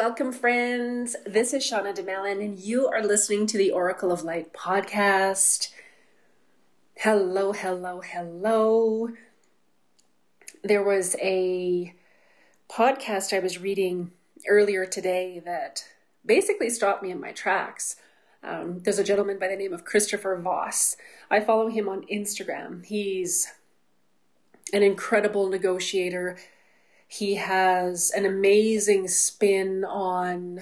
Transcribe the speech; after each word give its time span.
welcome, 0.00 0.32
friends. 0.32 1.14
This 1.26 1.52
is 1.52 1.62
Shauna 1.62 1.94
DeMelon, 1.94 2.42
and 2.42 2.58
you 2.58 2.88
are 2.88 3.02
listening 3.02 3.46
to 3.48 3.58
the 3.58 3.70
Oracle 3.70 4.10
of 4.10 4.22
Light 4.22 4.54
podcast. 4.54 5.74
Hello, 6.96 7.52
hello, 7.52 8.00
hello. 8.00 9.10
There 10.64 10.82
was 10.82 11.16
a 11.20 11.94
podcast 12.70 13.36
I 13.36 13.40
was 13.40 13.58
reading 13.58 14.12
earlier 14.48 14.86
today 14.86 15.42
that 15.44 15.84
basically 16.24 16.70
stopped 16.70 17.02
me 17.02 17.10
in 17.10 17.20
my 17.20 17.32
tracks. 17.32 17.96
Um, 18.42 18.78
there's 18.78 18.98
a 18.98 19.04
gentleman 19.04 19.38
by 19.38 19.48
the 19.48 19.56
name 19.56 19.74
of 19.74 19.84
Christopher 19.84 20.34
Voss. 20.38 20.96
I 21.30 21.40
follow 21.40 21.68
him 21.68 21.90
on 21.90 22.06
Instagram. 22.10 22.86
He's 22.86 23.48
an 24.72 24.82
incredible 24.82 25.50
negotiator 25.50 26.38
he 27.12 27.34
has 27.34 28.12
an 28.12 28.24
amazing 28.24 29.08
spin 29.08 29.84
on 29.84 30.60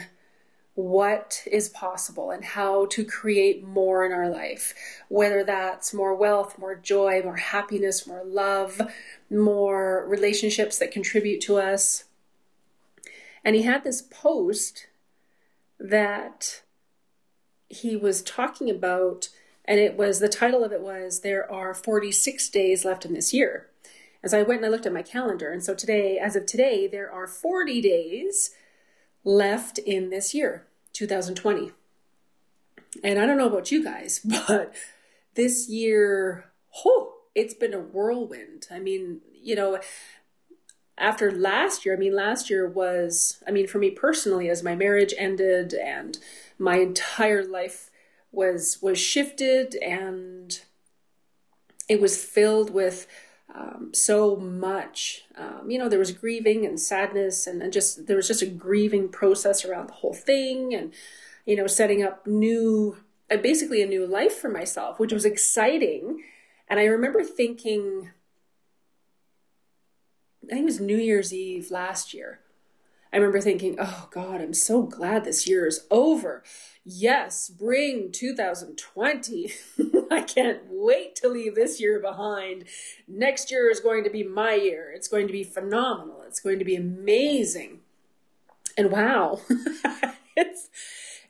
what 0.73 1.43
is 1.47 1.69
possible 1.69 2.31
and 2.31 2.43
how 2.43 2.87
to 2.87 3.05
create 3.05 3.63
more 3.63 4.07
in 4.07 4.13
our 4.13 4.31
life, 4.31 4.73
whether 5.09 5.45
that's 5.45 5.93
more 5.93 6.15
wealth, 6.15 6.59
more 6.59 6.75
joy, 6.75 7.21
more 7.23 7.37
happiness, 7.37 8.07
more 8.07 8.25
love, 8.25 8.81
more 9.31 10.07
relationships 10.09 10.79
that 10.79 10.91
contribute 10.91 11.43
to 11.43 11.59
us. 11.59 12.05
And 13.45 13.55
he 13.55 13.63
had 13.63 13.85
this 13.85 14.01
post 14.01 14.87
that 15.79 16.63
he 17.69 17.95
was 17.95 18.23
talking 18.23 18.71
about, 18.71 19.29
and 19.67 19.79
it 19.79 19.99
was 19.99 20.19
the 20.19 20.31
title 20.31 20.65
of 20.65 20.73
it 20.73 20.81
was 20.81 21.21
There 21.21 21.51
Are 21.53 21.75
46 21.75 22.49
Days 22.49 22.87
Left 22.87 23.05
in 23.05 23.13
This 23.13 23.35
Year 23.35 23.67
as 24.23 24.35
I 24.35 24.43
went 24.43 24.59
and 24.59 24.67
I 24.67 24.69
looked 24.69 24.87
at 24.87 24.93
my 24.93 25.03
calendar. 25.03 25.51
And 25.51 25.63
so 25.63 25.75
today, 25.75 26.19
as 26.19 26.37
of 26.37 26.47
today, 26.47 26.87
there 26.87 27.11
are 27.11 27.27
40 27.27 27.81
days 27.81 28.51
left 29.25 29.79
in 29.79 30.11
this 30.11 30.35
year, 30.35 30.67
2020. 30.93 31.73
And 33.05 33.19
I 33.19 33.27
don't 33.27 33.39
know 33.39 33.49
about 33.49 33.71
you 33.71 33.85
guys, 33.85 34.21
but 34.49 34.75
this 35.35 35.69
year, 35.69 36.47
oh, 36.85 37.15
it's 37.35 37.55
been 37.55 37.75
a 37.75 37.81
whirlwind. 37.81 38.67
I 38.71 38.79
mean, 38.79 39.21
you 39.33 39.55
know, 39.55 39.79
after 40.97 41.31
last 41.31 41.87
year, 41.87 41.95
I 41.95 41.99
mean, 41.99 42.15
last 42.15 42.51
year 42.51 42.69
was, 42.69 43.43
I 43.47 43.53
mean, 43.53 43.69
for 43.69 43.79
me 43.79 43.91
personally, 43.91 44.49
as 44.49 44.65
my 44.65 44.75
marriage 44.75 45.15
ended 45.17 45.75
and 45.75 46.19
my 46.59 46.79
entire 46.79 47.45
life 47.45 47.91
was 48.31 48.79
was 48.83 48.99
shifted 48.99 49.75
and 49.77 50.61
it 51.89 52.01
was 52.01 52.23
filled 52.23 52.71
with 52.71 53.07
um, 53.55 53.91
so 53.93 54.37
much. 54.37 55.25
Um, 55.37 55.71
you 55.71 55.79
know, 55.79 55.89
there 55.89 55.99
was 55.99 56.13
grieving 56.13 56.67
and 56.67 56.79
sadness, 56.79 57.47
and, 57.47 57.63
and 57.63 57.73
just 57.73 58.07
there 58.07 58.17
was 58.17 58.29
just 58.29 58.43
a 58.43 58.47
grieving 58.47 59.09
process 59.09 59.65
around 59.65 59.89
the 59.89 59.95
whole 59.95 60.15
thing, 60.15 60.75
and 60.75 60.93
you 61.47 61.57
know, 61.57 61.67
setting 61.67 62.03
up 62.03 62.27
new, 62.27 62.99
uh, 63.31 63.39
basically 63.39 63.83
a 63.83 63.87
new 63.87 64.07
life 64.07 64.37
for 64.37 64.51
myself, 64.51 64.99
which 64.99 65.13
was 65.13 65.25
exciting. 65.25 66.23
And 66.69 66.79
I 66.79 66.85
remember 66.85 67.25
thinking, 67.25 68.11
I 70.45 70.51
think 70.51 70.63
it 70.63 70.65
was 70.67 70.81
New 70.81 70.99
Year's 70.99 71.33
Eve 71.33 71.71
last 71.71 72.13
year. 72.13 72.41
I 73.13 73.17
remember 73.17 73.41
thinking, 73.41 73.77
oh 73.79 74.09
God, 74.11 74.43
I'm 74.43 74.53
so 74.53 74.83
glad 74.83 75.25
this 75.25 75.49
year 75.49 75.67
is 75.67 75.87
over. 75.91 76.43
Yes, 76.91 77.51
bring 77.51 78.11
2020. 78.13 79.53
I 80.11 80.23
can't 80.23 80.61
wait 80.71 81.17
to 81.17 81.29
leave 81.29 81.55
this 81.55 81.79
year 81.79 82.01
behind. 82.01 82.65
Next 83.07 83.51
year 83.51 83.71
is 83.71 83.79
going 83.79 84.05
to 84.05 84.11
be 84.11 84.23
my 84.23 84.55
year. 84.55 84.91
It's 84.95 85.07
going 85.07 85.27
to 85.27 85.33
be 85.35 85.45
phenomenal. 85.45 86.23
It's 86.27 86.41
going 86.41 86.59
to 86.59 86.65
be 86.65 86.77
amazing. 86.77 87.81
And 88.79 88.91
wow, 88.91 89.43
it's 90.37 90.71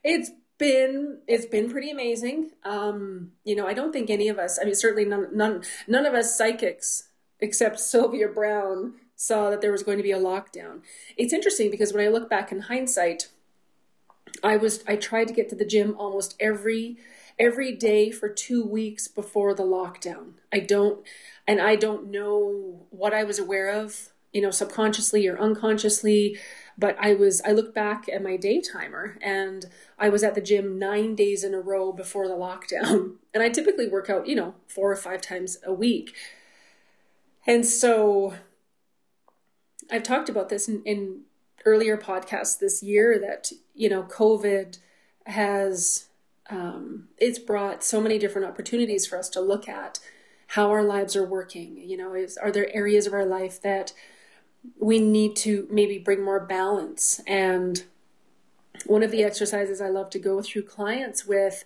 it's 0.04 0.30
been 0.58 1.22
it's 1.26 1.46
been 1.46 1.68
pretty 1.68 1.90
amazing. 1.90 2.50
Um, 2.64 3.32
you 3.42 3.56
know, 3.56 3.66
I 3.66 3.74
don't 3.74 3.92
think 3.92 4.10
any 4.10 4.28
of 4.28 4.38
us, 4.38 4.60
I 4.62 4.64
mean 4.64 4.76
certainly 4.76 5.06
none 5.06 5.26
none 5.36 5.64
none 5.88 6.06
of 6.06 6.14
us 6.14 6.38
psychics 6.38 7.08
except 7.40 7.80
Sylvia 7.80 8.28
Browne 8.28 8.94
saw 9.16 9.50
that 9.50 9.60
there 9.60 9.72
was 9.72 9.82
going 9.82 9.96
to 9.96 10.04
be 10.04 10.12
a 10.12 10.20
lockdown. 10.20 10.82
It's 11.16 11.32
interesting 11.32 11.68
because 11.68 11.92
when 11.92 12.06
I 12.06 12.10
look 12.10 12.30
back 12.30 12.52
in 12.52 12.60
hindsight, 12.60 13.26
I 14.42 14.56
was 14.56 14.84
I 14.86 14.96
tried 14.96 15.28
to 15.28 15.34
get 15.34 15.48
to 15.50 15.56
the 15.56 15.64
gym 15.64 15.94
almost 15.98 16.34
every 16.40 16.96
every 17.38 17.72
day 17.72 18.10
for 18.10 18.28
2 18.28 18.64
weeks 18.64 19.06
before 19.08 19.54
the 19.54 19.62
lockdown. 19.62 20.32
I 20.52 20.60
don't 20.60 21.06
and 21.46 21.60
I 21.60 21.76
don't 21.76 22.10
know 22.10 22.86
what 22.90 23.14
I 23.14 23.24
was 23.24 23.38
aware 23.38 23.70
of, 23.70 24.10
you 24.32 24.40
know, 24.40 24.50
subconsciously 24.50 25.26
or 25.26 25.38
unconsciously, 25.38 26.38
but 26.76 26.96
I 27.00 27.14
was 27.14 27.40
I 27.44 27.52
look 27.52 27.74
back 27.74 28.08
at 28.08 28.22
my 28.22 28.36
day 28.36 28.60
timer 28.60 29.18
and 29.22 29.66
I 29.98 30.08
was 30.08 30.22
at 30.22 30.34
the 30.34 30.40
gym 30.40 30.78
9 30.78 31.14
days 31.14 31.44
in 31.44 31.54
a 31.54 31.60
row 31.60 31.92
before 31.92 32.28
the 32.28 32.34
lockdown. 32.34 33.16
And 33.34 33.42
I 33.42 33.50
typically 33.50 33.86
work 33.86 34.10
out, 34.10 34.26
you 34.26 34.34
know, 34.34 34.54
4 34.66 34.90
or 34.90 34.96
5 34.96 35.20
times 35.20 35.58
a 35.64 35.72
week. 35.72 36.12
And 37.46 37.64
so 37.64 38.34
I've 39.90 40.02
talked 40.02 40.28
about 40.28 40.48
this 40.48 40.68
in, 40.68 40.82
in 40.84 41.20
earlier 41.64 41.96
podcasts 41.96 42.58
this 42.58 42.82
year 42.82 43.18
that 43.18 43.52
you 43.78 43.88
know 43.88 44.02
COVID 44.02 44.78
has 45.24 46.08
um, 46.50 47.08
it's 47.18 47.38
brought 47.38 47.84
so 47.84 48.00
many 48.00 48.18
different 48.18 48.48
opportunities 48.48 49.06
for 49.06 49.18
us 49.18 49.28
to 49.30 49.40
look 49.40 49.68
at 49.68 50.00
how 50.48 50.70
our 50.70 50.82
lives 50.82 51.14
are 51.14 51.26
working. 51.26 51.76
You 51.76 51.96
know, 51.96 52.14
is 52.14 52.36
are 52.36 52.50
there 52.50 52.74
areas 52.74 53.06
of 53.06 53.12
our 53.12 53.24
life 53.24 53.60
that 53.62 53.92
we 54.78 54.98
need 54.98 55.36
to 55.36 55.68
maybe 55.70 55.98
bring 55.98 56.22
more 56.22 56.40
balance? 56.40 57.20
And 57.26 57.84
one 58.86 59.02
of 59.02 59.10
the 59.10 59.24
exercises 59.24 59.80
I 59.80 59.88
love 59.88 60.10
to 60.10 60.18
go 60.18 60.42
through 60.42 60.62
clients 60.62 61.26
with 61.26 61.64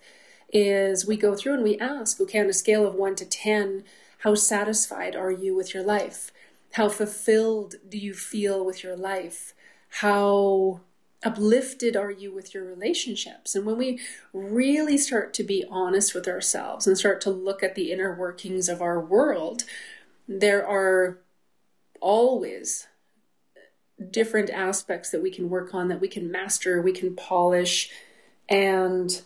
is 0.51 1.07
we 1.07 1.17
go 1.17 1.35
through 1.35 1.55
and 1.55 1.63
we 1.63 1.79
ask, 1.79 2.21
okay, 2.21 2.39
on 2.39 2.49
a 2.49 2.53
scale 2.53 2.85
of 2.85 2.93
one 2.93 3.15
to 3.15 3.25
ten, 3.25 3.83
how 4.19 4.35
satisfied 4.35 5.15
are 5.15 5.31
you 5.31 5.55
with 5.55 5.73
your 5.73 5.83
life? 5.83 6.31
How 6.73 6.89
fulfilled 6.89 7.75
do 7.87 7.97
you 7.97 8.13
feel 8.13 8.65
with 8.65 8.83
your 8.83 8.95
life? 8.95 9.53
How 10.01 10.81
uplifted 11.25 11.95
are 11.95 12.11
you 12.11 12.33
with 12.33 12.53
your 12.53 12.63
relationships? 12.63 13.55
And 13.55 13.65
when 13.65 13.77
we 13.77 13.99
really 14.33 14.97
start 14.97 15.33
to 15.35 15.43
be 15.43 15.65
honest 15.69 16.13
with 16.13 16.27
ourselves 16.27 16.87
and 16.87 16.97
start 16.97 17.21
to 17.21 17.29
look 17.29 17.63
at 17.63 17.75
the 17.75 17.91
inner 17.91 18.15
workings 18.15 18.69
of 18.69 18.81
our 18.81 18.99
world, 18.99 19.63
there 20.27 20.67
are 20.67 21.19
always 21.99 22.87
different 24.11 24.49
aspects 24.49 25.09
that 25.11 25.21
we 25.21 25.31
can 25.31 25.49
work 25.49 25.73
on, 25.73 25.87
that 25.87 26.01
we 26.01 26.07
can 26.07 26.31
master, 26.31 26.81
we 26.81 26.91
can 26.91 27.15
polish, 27.15 27.89
and 28.49 29.21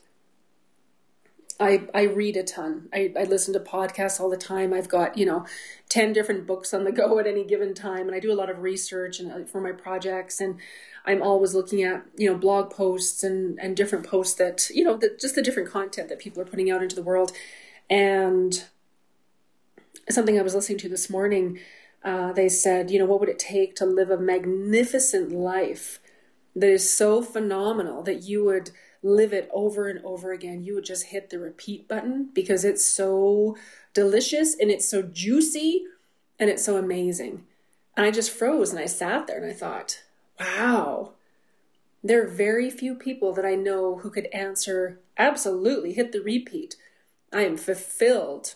I, 1.59 1.88
I 1.94 2.03
read 2.03 2.38
a 2.38 2.44
ton. 2.44 2.88
I, 2.94 3.12
I 3.18 3.24
listen 3.24 3.53
to 3.53 3.59
podcasts 3.59 4.19
all 4.19 4.30
the 4.30 4.38
time. 4.38 4.74
I've 4.74 4.90
got, 4.90 5.18
you 5.18 5.25
know, 5.25 5.46
10 5.90 6.14
different 6.14 6.46
books 6.46 6.74
on 6.74 6.84
the 6.84 6.92
go 6.92 7.18
at 7.20 7.28
any 7.28 7.44
given 7.44 7.74
time. 7.74 8.08
And 8.08 8.16
I 8.16 8.20
do 8.20 8.31
a 8.31 8.36
lot 8.36 8.50
of 8.50 8.62
research 8.62 9.20
and 9.20 9.31
uh, 9.31 9.46
for 9.46 9.62
my 9.62 9.72
projects. 9.72 10.42
And 10.42 10.59
I'm 11.06 11.22
always 11.22 11.53
looking 11.53 11.84
at, 11.84 12.06
you 12.18 12.30
know, 12.30 12.38
blog 12.38 12.72
posts 12.72 13.24
and, 13.24 13.58
and 13.59 13.75
different 13.75 14.06
posts 14.06 14.36
that, 14.36 14.70
you 14.70 14.84
know, 14.84 15.00
just 15.20 15.36
the 15.36 15.42
different 15.42 15.70
content 15.70 16.09
that 16.09 16.20
people 16.20 16.42
are 16.42 16.46
putting 16.46 16.70
out 16.70 16.84
into 16.84 16.96
the 16.96 17.02
world. 17.02 17.31
And 17.90 18.66
something 20.10 20.38
I 20.38 20.44
was 20.44 20.56
listening 20.56 20.80
to 20.80 20.89
this 20.89 21.10
morning, 21.10 21.60
uh, 22.04 22.33
they 22.33 22.50
said, 22.50 22.92
you 22.92 23.00
know, 23.00 23.06
what 23.06 23.19
would 23.22 23.30
it 23.30 23.40
take 23.40 23.75
to 23.78 23.86
live 23.86 24.10
a 24.10 24.18
magnificent 24.18 25.31
life 25.31 26.00
that 26.56 26.69
is 26.69 26.94
so 26.94 27.22
phenomenal 27.22 28.04
that 28.04 28.24
you 28.24 28.44
would– 28.44 28.72
live 29.04 29.33
it 29.33 29.50
over 29.54 29.88
and 29.88 30.04
over 30.04 30.31
again, 30.31 30.63
you 30.63 30.75
would 30.75 30.86
just 30.86 31.07
hit 31.07 31.30
the 31.30 31.40
repeat 31.40 31.88
button 31.88 32.30
because 32.33 32.66
it's 32.66 32.86
so 32.86 33.57
delicious 33.97 34.55
and 34.55 34.69
it's 34.69 34.88
so 34.88 35.01
juicy 35.01 35.83
and 36.38 36.51
it's 36.51 36.63
so 36.63 36.77
amazing. 36.77 37.45
And 37.95 38.05
I 38.05 38.11
just 38.11 38.29
froze 38.29 38.69
and 38.69 38.79
I 38.79 38.85
sat 38.85 39.25
there 39.25 39.41
and 39.41 39.49
I 39.49 39.55
thought, 39.55 40.03
wow, 40.39 41.13
there 42.03 42.23
are 42.23 42.29
very 42.29 42.69
few 42.69 42.94
people 42.94 43.33
that 43.33 43.44
I 43.44 43.55
know 43.55 43.97
who 43.97 44.11
could 44.11 44.27
answer 44.27 44.99
absolutely, 45.17 45.94
hit 45.94 46.11
the 46.11 46.21
repeat. 46.21 46.75
I 47.33 47.41
am 47.41 47.57
fulfilled 47.57 48.53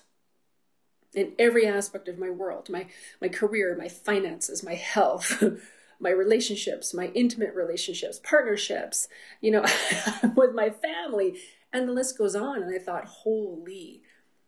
in 1.15 1.33
every 1.39 1.65
aspect 1.65 2.07
of 2.07 2.17
my 2.17 2.29
world 2.29 2.69
my 2.69 2.88
my 3.19 3.27
career 3.27 3.75
my 3.77 3.89
finances 3.89 4.63
my 4.63 4.75
health 4.75 5.43
my 6.01 6.09
relationships, 6.09 6.93
my 6.93 7.11
intimate 7.13 7.53
relationships, 7.53 8.19
partnerships, 8.23 9.07
you 9.39 9.51
know, 9.51 9.63
with 10.35 10.53
my 10.53 10.69
family, 10.69 11.39
and 11.71 11.88
the 11.88 11.93
list 11.93 12.17
goes 12.17 12.35
on. 12.35 12.63
And 12.63 12.75
I 12.75 12.79
thought, 12.79 13.05
holy, 13.05 14.01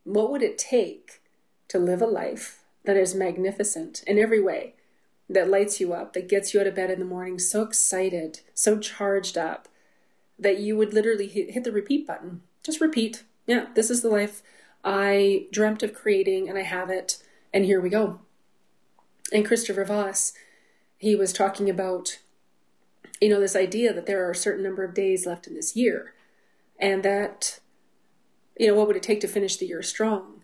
what 0.03 0.31
would 0.31 0.41
it 0.41 0.57
take 0.57 1.21
to 1.69 1.79
live 1.79 2.01
a 2.01 2.07
life 2.07 2.63
that 2.85 2.97
is 2.97 3.15
magnificent 3.15 4.03
in 4.05 4.19
every 4.19 4.41
way, 4.41 4.75
that 5.29 5.49
lights 5.49 5.79
you 5.79 5.93
up, 5.93 6.13
that 6.13 6.29
gets 6.29 6.53
you 6.53 6.59
out 6.59 6.67
of 6.67 6.75
bed 6.75 6.91
in 6.91 6.99
the 6.99 7.05
morning 7.05 7.39
so 7.39 7.61
excited, 7.61 8.41
so 8.53 8.77
charged 8.77 9.37
up, 9.37 9.67
that 10.37 10.59
you 10.59 10.75
would 10.75 10.93
literally 10.93 11.27
hit 11.27 11.63
the 11.63 11.71
repeat 11.71 12.05
button. 12.05 12.41
Just 12.63 12.81
repeat. 12.81 13.23
Yeah, 13.47 13.67
this 13.75 13.89
is 13.89 14.01
the 14.01 14.09
life 14.09 14.41
I 14.83 15.47
dreamt 15.51 15.83
of 15.83 15.93
creating, 15.93 16.49
and 16.49 16.57
I 16.57 16.63
have 16.63 16.89
it, 16.89 17.23
and 17.53 17.65
here 17.65 17.79
we 17.79 17.89
go. 17.89 18.19
And 19.31 19.45
Christopher 19.45 19.85
Voss, 19.85 20.33
he 20.97 21.15
was 21.15 21.31
talking 21.31 21.69
about 21.69 22.19
you 23.23 23.29
know, 23.29 23.39
this 23.39 23.55
idea 23.55 23.93
that 23.93 24.05
there 24.05 24.27
are 24.27 24.31
a 24.31 24.35
certain 24.35 24.63
number 24.63 24.83
of 24.83 24.93
days 24.93 25.25
left 25.25 25.47
in 25.47 25.55
this 25.55 25.77
year 25.77 26.13
and 26.77 27.03
that, 27.03 27.59
you 28.57 28.67
know, 28.67 28.75
what 28.75 28.87
would 28.87 28.95
it 28.95 29.03
take 29.03 29.21
to 29.21 29.27
finish 29.27 29.57
the 29.57 29.65
year 29.65 29.81
strong? 29.81 30.41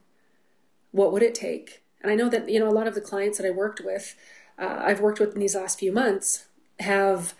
What 0.91 1.11
would 1.11 1.23
it 1.23 1.35
take? 1.35 1.83
And 2.01 2.11
I 2.11 2.15
know 2.15 2.29
that, 2.29 2.49
you 2.49 2.59
know, 2.59 2.69
a 2.69 2.71
lot 2.71 2.87
of 2.87 2.95
the 2.95 3.01
clients 3.01 3.37
that 3.37 3.47
I 3.47 3.51
worked 3.51 3.81
with, 3.81 4.15
uh, 4.57 4.81
I've 4.81 5.01
worked 5.01 5.19
with 5.19 5.33
in 5.33 5.39
these 5.39 5.55
last 5.55 5.79
few 5.79 5.91
months 5.91 6.45
have 6.79 7.33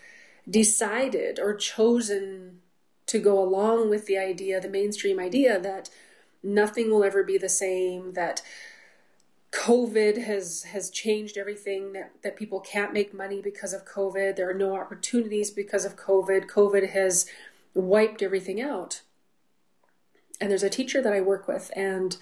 decided 0.48 1.38
or 1.38 1.54
chosen 1.54 2.60
to 3.06 3.18
go 3.18 3.42
along 3.42 3.90
with 3.90 4.06
the 4.06 4.18
idea, 4.18 4.60
the 4.60 4.68
mainstream 4.68 5.18
idea 5.18 5.58
that 5.58 5.90
nothing 6.42 6.90
will 6.90 7.04
ever 7.04 7.22
be 7.24 7.38
the 7.38 7.48
same, 7.48 8.12
that 8.12 8.42
COVID 9.52 10.24
has 10.24 10.62
has 10.64 10.90
changed 10.90 11.36
everything 11.36 11.92
that, 11.92 12.12
that 12.22 12.36
people 12.36 12.60
can't 12.60 12.92
make 12.92 13.12
money 13.12 13.42
because 13.42 13.72
of 13.72 13.84
COVID. 13.84 14.36
There 14.36 14.48
are 14.48 14.54
no 14.54 14.76
opportunities 14.76 15.50
because 15.50 15.84
of 15.84 15.96
COVID. 15.96 16.46
COVID 16.46 16.90
has 16.90 17.26
wiped 17.74 18.22
everything 18.22 18.60
out. 18.60 19.02
And 20.40 20.50
there's 20.50 20.62
a 20.62 20.70
teacher 20.70 21.02
that 21.02 21.12
I 21.12 21.20
work 21.20 21.46
with 21.46 21.70
and 21.76 22.16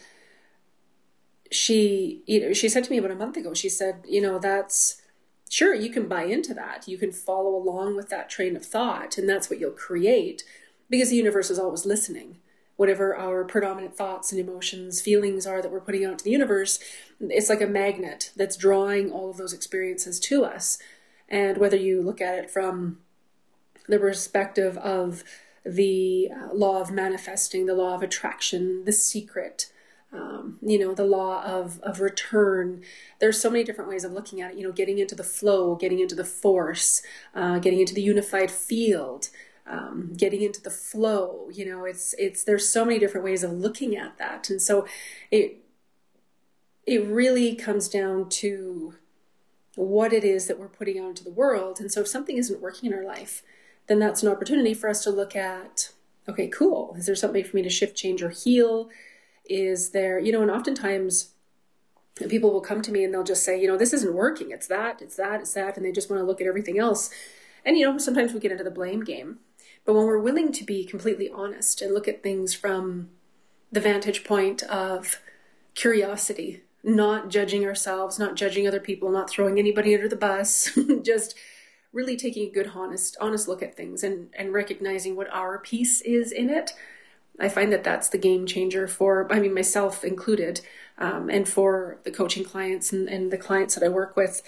she 1.50 2.23
you 2.26 2.41
know 2.41 2.53
she 2.53 2.69
said 2.69 2.85
to 2.85 2.91
me 2.91 2.99
about 2.99 3.11
a 3.11 3.17
month 3.17 3.37
ago, 3.37 3.55
she 3.55 3.69
said, 3.69 4.05
you 4.06 4.20
know, 4.20 4.38
that's 4.38 5.00
sure 5.49 5.75
you 5.75 5.91
can 5.91 6.09
buy 6.09 6.25
into 6.25 6.53
that. 6.55 6.87
You 6.87 6.99
can 6.99 7.12
follow 7.12 7.55
along 7.55 7.97
with 7.97 8.09
that 8.11 8.29
train 8.29 8.56
of 8.56 8.65
thought 8.65 9.19
and 9.19 9.29
that's 9.29 9.49
what 9.49 9.59
you'll 9.59 9.70
create 9.70 10.44
because 10.91 11.11
the 11.11 11.17
universe 11.17 11.50
is 11.50 11.59
always 11.59 11.87
listening 11.87 12.38
whatever 12.79 13.17
our 13.17 13.44
predominant 13.44 13.97
thoughts 13.97 14.31
and 14.31 14.41
emotions, 14.41 15.00
feelings 15.00 15.49
are 15.49 15.61
that 15.61 15.73
we're 15.73 15.81
putting 15.81 16.05
out 16.05 16.17
to 16.17 16.25
the 16.25 16.31
universe, 16.31 16.79
it's 17.19 17.49
like 17.49 17.61
a 17.61 17.67
magnet 17.67 18.31
that's 18.37 18.56
drawing 18.56 19.11
all 19.11 19.29
of 19.29 19.37
those 19.37 19.53
experiences 19.53 20.21
to 20.21 20.44
us. 20.44 20.79
And 21.29 21.59
whether 21.59 21.76
you 21.76 22.00
look 22.00 22.21
at 22.21 22.38
it 22.38 22.49
from 22.49 23.00
the 23.88 23.99
perspective 23.99 24.79
of 24.79 25.25
the 25.69 26.31
uh, 26.35 26.55
law 26.55 26.81
of 26.81 26.91
manifesting, 26.91 27.67
the 27.67 27.75
law 27.75 27.94
of 27.94 28.03
attraction, 28.03 28.85
the 28.85 28.93
secret, 28.93 29.73
um, 30.12 30.59
you 30.62 30.79
know, 30.79 30.94
the 30.94 31.05
law 31.05 31.44
of, 31.44 31.79
of 31.81 32.00
return. 32.00 32.82
There's 33.20 33.41
so 33.41 33.50
many 33.50 33.65
different 33.65 33.91
ways 33.91 34.05
of 34.05 34.12
looking 34.12 34.41
at 34.41 34.53
it, 34.53 34.59
you 34.59 34.65
know, 34.65 34.73
getting 34.73 34.99
into 34.99 35.15
the 35.15 35.25
flow, 35.25 35.76
getting 35.76 35.99
into 36.00 36.15
the 36.15 36.25
force, 36.25 37.03
uh, 37.35 37.59
getting 37.59 37.81
into 37.81 37.94
the 37.94 38.03
unified 38.03 38.50
field 38.50 39.29
um, 39.69 40.12
getting 40.17 40.43
into 40.43 40.62
the 40.62 40.70
flow 40.70 41.49
you 41.53 41.65
know 41.67 41.85
it's 41.85 42.14
it's 42.19 42.44
there's 42.44 42.69
so 42.69 42.85
many 42.85 42.99
different 42.99 43.25
ways 43.25 43.43
of 43.43 43.53
looking 43.53 43.97
at 43.97 44.17
that 44.19 44.49
and 44.50 44.62
so 44.62 44.87
it 45.31 45.59
it 46.87 47.05
really 47.06 47.55
comes 47.55 47.88
down 47.88 48.29
to 48.31 48.94
what 49.75 50.12
it 50.12 50.25
is 50.25 50.47
that 50.47 50.59
we're 50.59 50.69
putting 50.69 50.99
out 50.99 51.11
into 51.11 51.25
the 51.25 51.31
world 51.31 51.81
and 51.81 51.93
so 51.93 52.00
if 52.00 52.09
something 52.09 52.37
isn't 52.38 52.62
working 52.62 52.91
in 52.91 52.99
our 52.99 53.05
life 53.05 53.43
then 53.88 53.99
that's 53.99 54.23
an 54.23 54.29
opportunity 54.29 54.75
for 54.75 54.88
us 54.88 55.02
to 55.05 55.11
look 55.11 55.35
at 55.35 55.90
okay 56.29 56.49
cool. 56.49 56.94
Is 56.99 57.06
there 57.06 57.17
something 57.17 57.44
for 57.44 57.56
me 57.56 57.62
to 57.62 57.70
shift 57.70 57.96
change 57.96 58.23
or 58.23 58.31
heal? 58.31 58.88
Is 59.44 59.90
there 59.90 60.19
you 60.19 60.32
know 60.32 60.43
and 60.43 60.50
oftentimes 60.50 61.32
people 62.29 62.52
will 62.52 62.61
come 62.61 62.82
to 62.82 62.90
me 62.90 63.05
and 63.05 63.14
they'll 63.14 63.25
just 63.25 63.44
say 63.44 63.61
you 63.61 63.67
know 63.67 63.76
this 63.76 63.93
isn't 63.93 64.14
working. 64.14 64.50
It's 64.50 64.67
that 64.69 65.02
it's 65.02 65.17
that 65.17 65.40
it's 65.40 65.55
that 65.55 65.76
and 65.76 65.85
they 65.85 65.93
just 65.93 66.11
want 66.11 66.20
to 66.20 66.26
look 66.26 66.40
at 66.40 66.46
everything 66.46 66.79
else. 66.79 67.11
And 67.64 67.76
you 67.76 67.85
know 67.85 67.99
sometimes 67.99 68.32
we 68.32 68.40
get 68.40 68.52
into 68.52 68.64
the 68.64 68.70
blame 68.70 69.05
game. 69.05 69.38
But 69.85 69.94
when 69.94 70.06
we're 70.06 70.19
willing 70.19 70.52
to 70.52 70.64
be 70.64 70.85
completely 70.85 71.31
honest 71.31 71.81
and 71.81 71.94
look 71.94 72.06
at 72.06 72.23
things 72.23 72.52
from 72.52 73.08
the 73.73 73.81
vantage 73.81 74.23
point 74.23 74.62
of 74.64 75.20
curiosity, 75.75 76.62
not 76.82 77.29
judging 77.31 77.64
ourselves, 77.64 78.19
not 78.19 78.35
judging 78.35 78.67
other 78.67 78.81
people, 78.81 79.11
not 79.11 79.31
throwing 79.31 79.58
anybody 79.58 79.94
under 79.94 80.08
the 80.08 80.17
bus, 80.17 80.76
just 81.02 81.35
really 81.93 82.17
taking 82.17 82.49
a 82.49 82.52
good 82.52 82.73
honest 82.75 83.17
honest 83.20 83.49
look 83.49 83.62
at 83.62 83.76
things 83.76 84.02
and 84.02 84.29
and 84.37 84.52
recognizing 84.52 85.17
what 85.17 85.32
our 85.32 85.58
piece 85.58 86.00
is 86.02 86.31
in 86.32 86.50
it 86.50 86.73
i 87.40 87.49
find 87.49 87.73
that 87.73 87.85
that's 87.85 88.08
the 88.08 88.19
game 88.19 88.46
changer 88.46 88.87
for 88.87 89.26
i 89.32 89.40
mean 89.40 89.55
myself 89.55 90.05
included 90.05 90.61
um, 90.99 91.31
and 91.31 91.49
for 91.49 91.99
the 92.02 92.11
coaching 92.11 92.44
clients 92.44 92.93
and, 92.93 93.08
and 93.08 93.31
the 93.31 93.38
clients 93.38 93.75
that 93.75 93.85
i 93.85 93.88
work 93.88 94.17
with 94.17 94.43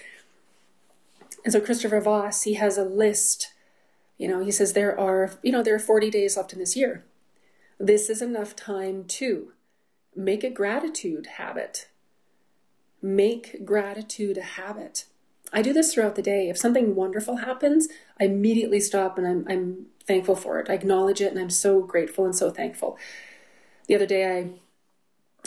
and 1.44 1.52
so 1.52 1.60
christopher 1.60 2.00
voss 2.00 2.42
he 2.42 2.54
has 2.54 2.76
a 2.76 2.84
list 2.84 3.52
you 4.20 4.28
know, 4.28 4.44
he 4.44 4.50
says 4.50 4.74
there 4.74 5.00
are, 5.00 5.32
you 5.42 5.50
know, 5.50 5.62
there 5.62 5.74
are 5.74 5.78
40 5.78 6.10
days 6.10 6.36
left 6.36 6.52
in 6.52 6.58
this 6.58 6.76
year. 6.76 7.06
This 7.78 8.10
is 8.10 8.20
enough 8.20 8.54
time 8.54 9.04
to 9.04 9.52
make 10.14 10.44
a 10.44 10.50
gratitude 10.50 11.26
habit. 11.38 11.88
Make 13.00 13.64
gratitude 13.64 14.36
a 14.36 14.42
habit. 14.42 15.06
I 15.52 15.62
do 15.62 15.72
this 15.72 15.92
throughout 15.92 16.14
the 16.14 16.22
day. 16.22 16.48
If 16.48 16.58
something 16.58 16.94
wonderful 16.94 17.38
happens, 17.38 17.88
I 18.20 18.24
immediately 18.24 18.80
stop 18.80 19.18
and 19.18 19.26
I'm, 19.26 19.46
I'm 19.48 19.86
thankful 20.04 20.36
for 20.36 20.60
it. 20.60 20.70
I 20.70 20.74
acknowledge 20.74 21.20
it 21.20 21.32
and 21.32 21.40
I'm 21.40 21.50
so 21.50 21.82
grateful 21.82 22.24
and 22.24 22.34
so 22.34 22.50
thankful. 22.50 22.98
The 23.86 23.94
other 23.94 24.06
day 24.06 24.38
I 24.38 24.50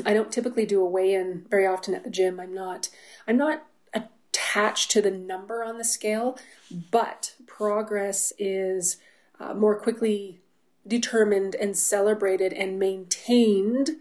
I 0.06 0.14
don't 0.14 0.32
typically 0.32 0.66
do 0.66 0.82
a 0.82 0.90
weigh-in 0.90 1.46
very 1.50 1.68
often 1.68 1.94
at 1.94 2.04
the 2.04 2.10
gym. 2.10 2.40
I'm 2.40 2.54
not 2.54 2.90
I'm 3.28 3.38
not 3.38 3.64
attached 3.94 4.92
to 4.92 5.02
the 5.02 5.12
number 5.12 5.64
on 5.64 5.78
the 5.78 5.84
scale, 5.84 6.38
but 6.92 7.36
progress 7.46 8.34
is 8.40 8.98
uh, 9.40 9.54
more 9.54 9.78
quickly 9.78 10.42
determined 10.86 11.56
and 11.56 11.78
celebrated 11.78 12.54
and 12.54 12.80
maintained 12.80 13.92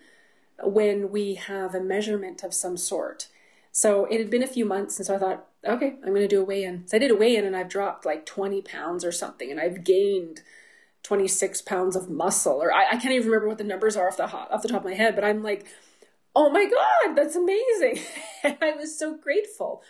when 0.62 1.10
we 1.10 1.34
have 1.34 1.74
a 1.74 1.80
measurement 1.80 2.42
of 2.42 2.54
some 2.54 2.76
sort. 2.76 3.28
So 3.70 4.06
it 4.06 4.18
had 4.18 4.30
been 4.30 4.42
a 4.42 4.48
few 4.48 4.64
months, 4.64 4.98
and 4.98 5.06
so 5.06 5.14
I 5.14 5.18
thought, 5.18 5.46
okay, 5.66 5.94
I'm 6.02 6.08
going 6.08 6.22
to 6.22 6.28
do 6.28 6.40
a 6.40 6.44
weigh 6.44 6.64
in. 6.64 6.86
So 6.86 6.96
I 6.96 7.00
did 7.00 7.10
a 7.10 7.16
weigh 7.16 7.36
in, 7.36 7.44
and 7.44 7.56
I've 7.56 7.68
dropped 7.68 8.06
like 8.06 8.26
20 8.26 8.62
pounds 8.62 9.04
or 9.04 9.12
something, 9.12 9.50
and 9.50 9.60
I've 9.60 9.84
gained 9.84 10.40
26 11.02 11.62
pounds 11.62 11.96
of 11.96 12.10
muscle, 12.10 12.62
or 12.62 12.72
I, 12.72 12.90
I 12.90 12.96
can't 12.96 13.14
even 13.14 13.28
remember 13.28 13.48
what 13.48 13.58
the 13.58 13.64
numbers 13.64 13.96
are 13.96 14.08
off 14.08 14.16
the 14.16 14.24
off 14.24 14.62
the 14.62 14.68
top 14.68 14.84
of 14.84 14.90
my 14.90 14.94
head, 14.94 15.14
but 15.14 15.24
I'm 15.24 15.42
like, 15.42 15.66
oh 16.34 16.50
my 16.50 16.64
god, 16.64 17.16
that's 17.16 17.36
amazing! 17.36 18.04
and 18.42 18.56
I 18.62 18.72
was 18.72 18.98
so 18.98 19.16
grateful, 19.16 19.82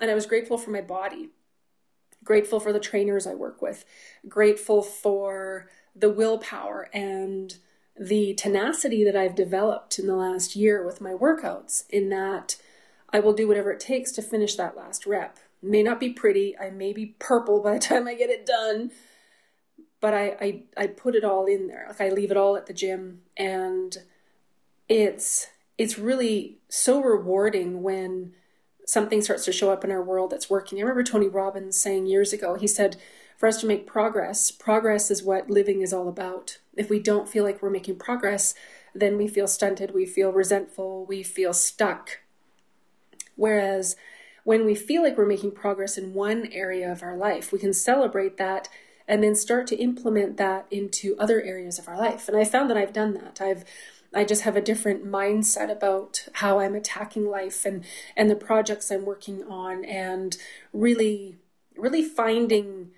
and 0.00 0.10
I 0.10 0.14
was 0.14 0.26
grateful 0.26 0.58
for 0.58 0.70
my 0.70 0.80
body 0.80 1.30
grateful 2.24 2.60
for 2.60 2.72
the 2.72 2.80
trainers 2.80 3.26
I 3.26 3.34
work 3.34 3.62
with, 3.62 3.84
grateful 4.28 4.82
for 4.82 5.68
the 5.94 6.10
willpower 6.10 6.88
and 6.92 7.56
the 7.98 8.34
tenacity 8.34 9.02
that 9.04 9.16
I've 9.16 9.34
developed 9.34 9.98
in 9.98 10.06
the 10.06 10.14
last 10.14 10.54
year 10.54 10.84
with 10.84 11.00
my 11.00 11.12
workouts, 11.12 11.84
in 11.88 12.10
that 12.10 12.56
I 13.12 13.20
will 13.20 13.32
do 13.32 13.48
whatever 13.48 13.70
it 13.70 13.80
takes 13.80 14.12
to 14.12 14.22
finish 14.22 14.54
that 14.56 14.76
last 14.76 15.06
rep. 15.06 15.38
It 15.62 15.68
may 15.68 15.82
not 15.82 16.00
be 16.00 16.10
pretty, 16.10 16.56
I 16.58 16.70
may 16.70 16.92
be 16.92 17.14
purple 17.18 17.60
by 17.60 17.74
the 17.74 17.78
time 17.80 18.06
I 18.06 18.14
get 18.14 18.30
it 18.30 18.46
done, 18.46 18.90
but 20.00 20.14
I, 20.14 20.36
I, 20.40 20.62
I 20.76 20.86
put 20.88 21.14
it 21.14 21.24
all 21.24 21.46
in 21.46 21.66
there. 21.68 21.86
Like 21.88 22.00
I 22.00 22.10
leave 22.10 22.30
it 22.30 22.36
all 22.36 22.56
at 22.56 22.66
the 22.66 22.72
gym 22.72 23.22
and 23.36 23.96
it's 24.88 25.48
it's 25.76 25.98
really 25.98 26.58
so 26.68 27.00
rewarding 27.00 27.82
when 27.82 28.34
something 28.84 29.22
starts 29.22 29.44
to 29.44 29.52
show 29.52 29.70
up 29.70 29.84
in 29.84 29.92
our 29.92 30.02
world 30.02 30.30
that's 30.30 30.50
working. 30.50 30.78
I 30.78 30.82
remember 30.82 31.04
Tony 31.04 31.28
Robbins 31.28 31.78
saying 31.78 32.06
years 32.06 32.32
ago, 32.32 32.56
he 32.56 32.66
said, 32.66 32.96
for 33.36 33.46
us 33.46 33.60
to 33.60 33.66
make 33.66 33.86
progress, 33.86 34.50
progress 34.50 35.08
is 35.10 35.22
what 35.22 35.48
living 35.48 35.80
is 35.80 35.92
all 35.92 36.08
about. 36.08 36.58
If 36.76 36.90
we 36.90 36.98
don't 36.98 37.28
feel 37.28 37.44
like 37.44 37.62
we're 37.62 37.70
making 37.70 37.96
progress, 37.96 38.54
then 38.92 39.16
we 39.16 39.28
feel 39.28 39.46
stunted, 39.46 39.94
we 39.94 40.04
feel 40.04 40.32
resentful, 40.32 41.04
we 41.06 41.22
feel 41.22 41.52
stuck. 41.52 42.18
Whereas 43.38 43.96
when 44.42 44.66
we 44.66 44.74
feel 44.74 45.02
like 45.02 45.16
we're 45.16 45.26
making 45.26 45.52
progress 45.52 45.96
in 45.96 46.12
one 46.12 46.48
area 46.52 46.90
of 46.90 47.02
our 47.02 47.16
life, 47.16 47.52
we 47.52 47.58
can 47.58 47.72
celebrate 47.72 48.36
that 48.36 48.68
and 49.06 49.22
then 49.22 49.34
start 49.34 49.66
to 49.68 49.76
implement 49.76 50.36
that 50.36 50.66
into 50.70 51.16
other 51.18 51.40
areas 51.40 51.78
of 51.78 51.88
our 51.88 51.96
life. 51.96 52.28
And 52.28 52.36
I 52.36 52.44
found 52.44 52.68
that 52.68 52.76
I've 52.76 52.92
done 52.92 53.14
that. 53.14 53.40
I've 53.40 53.64
I 54.14 54.24
just 54.24 54.42
have 54.42 54.56
a 54.56 54.62
different 54.62 55.04
mindset 55.04 55.70
about 55.70 56.28
how 56.34 56.60
I'm 56.60 56.74
attacking 56.74 57.28
life 57.28 57.64
and 57.64 57.84
and 58.16 58.30
the 58.30 58.36
projects 58.36 58.90
I'm 58.90 59.04
working 59.04 59.44
on 59.44 59.84
and 59.84 60.36
really 60.72 61.36
really 61.76 62.02
finding 62.02 62.90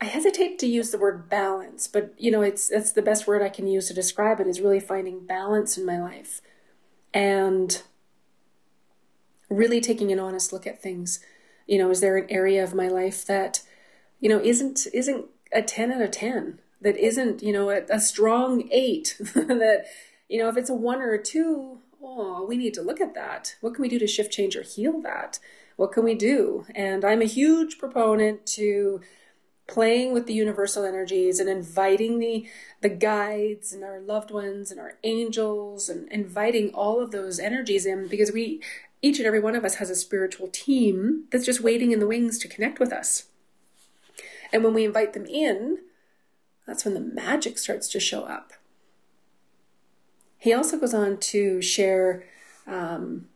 I 0.00 0.06
hesitate 0.06 0.58
to 0.60 0.66
use 0.66 0.90
the 0.90 0.98
word 0.98 1.28
balance, 1.28 1.86
but 1.86 2.14
you 2.16 2.30
know, 2.30 2.40
it's 2.40 2.68
that's 2.68 2.92
the 2.92 3.02
best 3.02 3.26
word 3.26 3.42
I 3.42 3.50
can 3.50 3.66
use 3.66 3.88
to 3.88 3.94
describe 3.94 4.40
it 4.40 4.46
is 4.46 4.60
really 4.60 4.80
finding 4.80 5.26
balance 5.26 5.76
in 5.76 5.84
my 5.84 6.00
life 6.00 6.40
and 7.12 7.82
really 9.50 9.80
taking 9.80 10.10
an 10.12 10.20
honest 10.20 10.52
look 10.52 10.66
at 10.66 10.82
things. 10.82 11.20
You 11.66 11.78
know, 11.78 11.90
is 11.90 12.00
there 12.00 12.16
an 12.16 12.30
area 12.30 12.64
of 12.64 12.74
my 12.74 12.88
life 12.88 13.26
that, 13.26 13.62
you 14.20 14.28
know, 14.28 14.40
isn't 14.40 14.86
isn't 14.94 15.26
a 15.52 15.62
10 15.62 15.92
out 15.92 16.00
of 16.00 16.10
10? 16.10 16.60
that 16.80 16.96
isn't, 16.96 17.42
you 17.42 17.52
know, 17.52 17.70
a, 17.70 17.82
a 17.90 18.00
strong 18.00 18.68
eight, 18.70 19.16
that, 19.34 19.84
you 20.28 20.38
know, 20.38 20.48
if 20.48 20.56
it's 20.56 20.70
a 20.70 20.74
one 20.74 21.00
or 21.00 21.12
a 21.12 21.22
two, 21.22 21.78
oh, 22.02 22.44
we 22.46 22.56
need 22.56 22.74
to 22.74 22.82
look 22.82 23.00
at 23.00 23.14
that. 23.14 23.56
What 23.60 23.74
can 23.74 23.82
we 23.82 23.88
do 23.88 23.98
to 23.98 24.06
shift, 24.06 24.32
change, 24.32 24.56
or 24.56 24.62
heal 24.62 25.00
that? 25.02 25.38
What 25.76 25.92
can 25.92 26.04
we 26.04 26.14
do? 26.14 26.66
And 26.74 27.04
I'm 27.04 27.22
a 27.22 27.26
huge 27.26 27.78
proponent 27.78 28.46
to 28.46 29.00
playing 29.66 30.12
with 30.12 30.26
the 30.26 30.34
universal 30.34 30.84
energies 30.84 31.38
and 31.38 31.48
inviting 31.48 32.18
the 32.18 32.44
the 32.80 32.88
guides 32.88 33.72
and 33.72 33.84
our 33.84 34.00
loved 34.00 34.32
ones 34.32 34.72
and 34.72 34.80
our 34.80 34.94
angels 35.04 35.88
and 35.88 36.10
inviting 36.10 36.70
all 36.70 37.00
of 37.00 37.12
those 37.12 37.38
energies 37.38 37.86
in 37.86 38.08
because 38.08 38.32
we 38.32 38.60
each 39.02 39.18
and 39.18 39.26
every 39.26 39.40
one 39.40 39.54
of 39.54 39.64
us 39.64 39.76
has 39.76 39.90
a 39.90 39.94
spiritual 39.96 40.48
team 40.48 41.24
that's 41.30 41.46
just 41.46 41.60
waiting 41.60 41.92
in 41.92 42.00
the 42.00 42.06
wings 42.06 42.38
to 42.38 42.48
connect 42.48 42.78
with 42.78 42.92
us 42.92 43.24
And 44.52 44.64
when 44.64 44.74
we 44.74 44.84
invite 44.84 45.12
them 45.12 45.26
in, 45.26 45.78
that's 46.66 46.84
when 46.84 46.94
the 46.94 47.00
magic 47.00 47.58
starts 47.58 47.88
to 47.88 48.00
show 48.00 48.22
up. 48.22 48.52
He 50.38 50.52
also 50.52 50.78
goes 50.78 50.94
on 50.94 51.18
to 51.18 51.60
share 51.60 52.24
um, 52.66 53.26